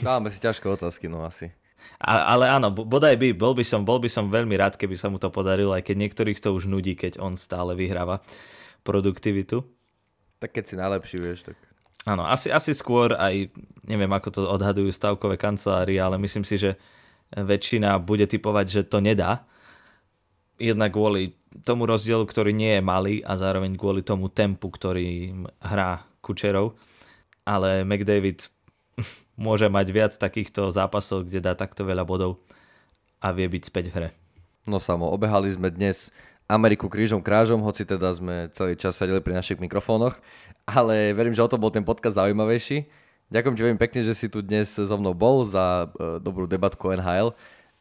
Dáme 0.07 0.31
si 0.31 0.39
ťažké 0.39 0.67
otázky, 0.71 1.11
no 1.11 1.27
asi. 1.27 1.51
A, 1.99 2.35
ale 2.35 2.47
áno, 2.47 2.71
bodaj 2.71 3.19
by, 3.19 3.35
bol 3.35 3.59
by, 3.59 3.67
som, 3.67 3.83
bol 3.83 3.99
by 3.99 4.07
som 4.07 4.31
veľmi 4.31 4.55
rád, 4.55 4.79
keby 4.79 4.95
sa 4.95 5.11
mu 5.11 5.19
to 5.19 5.35
podarilo, 5.35 5.75
aj 5.75 5.83
keď 5.83 5.97
niektorých 5.99 6.39
to 6.39 6.55
už 6.55 6.71
nudí, 6.71 6.95
keď 6.95 7.19
on 7.19 7.35
stále 7.35 7.75
vyhráva 7.75 8.23
produktivitu. 8.87 9.67
Tak 10.39 10.55
keď 10.55 10.65
si 10.67 10.75
najlepší, 10.79 11.17
vieš, 11.19 11.41
tak... 11.51 11.59
Áno, 12.03 12.27
asi, 12.27 12.51
asi 12.51 12.75
skôr 12.75 13.15
aj, 13.15 13.55
neviem 13.87 14.11
ako 14.11 14.29
to 14.35 14.41
odhadujú 14.51 14.91
stavkové 14.91 15.39
kancelárie, 15.39 16.03
ale 16.03 16.19
myslím 16.19 16.43
si, 16.43 16.59
že 16.59 16.75
väčšina 17.31 17.95
bude 18.03 18.27
typovať, 18.27 18.67
že 18.67 18.83
to 18.83 18.99
nedá. 18.99 19.47
Jednak 20.59 20.91
kvôli 20.91 21.39
tomu 21.63 21.87
rozdielu, 21.87 22.27
ktorý 22.27 22.51
nie 22.51 22.79
je 22.79 22.83
malý 22.83 23.15
a 23.23 23.39
zároveň 23.39 23.79
kvôli 23.79 24.03
tomu 24.03 24.27
tempu, 24.27 24.67
ktorý 24.69 25.31
hrá 25.63 26.03
Kučerov. 26.19 26.75
Ale 27.47 27.87
McDavid 27.87 28.51
môže 29.47 29.71
mať 29.71 29.87
viac 29.95 30.13
takýchto 30.19 30.75
zápasov, 30.75 31.31
kde 31.31 31.39
dá 31.39 31.55
takto 31.55 31.87
veľa 31.87 32.03
bodov 32.03 32.43
a 33.23 33.31
vie 33.31 33.47
byť 33.47 33.63
späť 33.63 33.85
v 33.91 33.95
hre. 33.95 34.09
No 34.67 34.83
samo, 34.83 35.11
obehali 35.11 35.51
sme 35.51 35.71
dnes 35.71 36.11
Ameriku 36.51 36.91
krížom 36.91 37.23
krážom, 37.23 37.63
hoci 37.63 37.87
teda 37.87 38.15
sme 38.15 38.51
celý 38.55 38.75
čas 38.75 38.99
sedeli 38.99 39.23
pri 39.23 39.39
našich 39.39 39.59
mikrofónoch, 39.59 40.19
ale 40.67 41.13
verím, 41.13 41.35
že 41.35 41.43
o 41.43 41.51
to 41.51 41.61
bol 41.61 41.71
ten 41.73 41.83
podcast 41.83 42.19
zaujímavejší. 42.19 42.87
Ďakujem 43.33 43.55
ti 43.57 43.63
veľmi 43.65 43.81
pekne, 43.81 44.01
že 44.05 44.13
si 44.13 44.27
tu 44.29 44.45
dnes 44.45 44.69
so 44.69 44.97
mnou 45.01 45.17
bol 45.17 45.49
za 45.49 45.89
e, 45.89 46.21
dobrú 46.21 46.45
debatku 46.45 46.93
NHL 46.93 47.33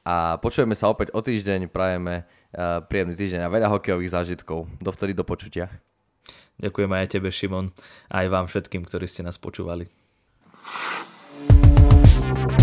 a 0.08 0.40
počujeme 0.40 0.72
sa 0.74 0.88
opäť 0.88 1.12
o 1.12 1.20
týždeň, 1.20 1.68
prajeme 1.68 2.24
e, 2.56 2.80
príjemný 2.88 3.20
týždeň 3.20 3.46
a 3.46 3.52
veľa 3.52 3.68
hokejových 3.68 4.16
zážitkov. 4.16 4.72
Dovtedy 4.80 5.12
do 5.12 5.28
počutia. 5.28 5.68
Ďakujem 6.56 6.92
aj 6.96 7.12
tebe, 7.12 7.28
Šimon, 7.28 7.76
aj 8.08 8.26
vám 8.32 8.48
všetkým, 8.48 8.88
ktorí 8.88 9.12
ste 9.12 9.28
nás 9.28 9.36
počúvali. 9.36 9.92
thank 12.32 12.52
you 12.54 12.61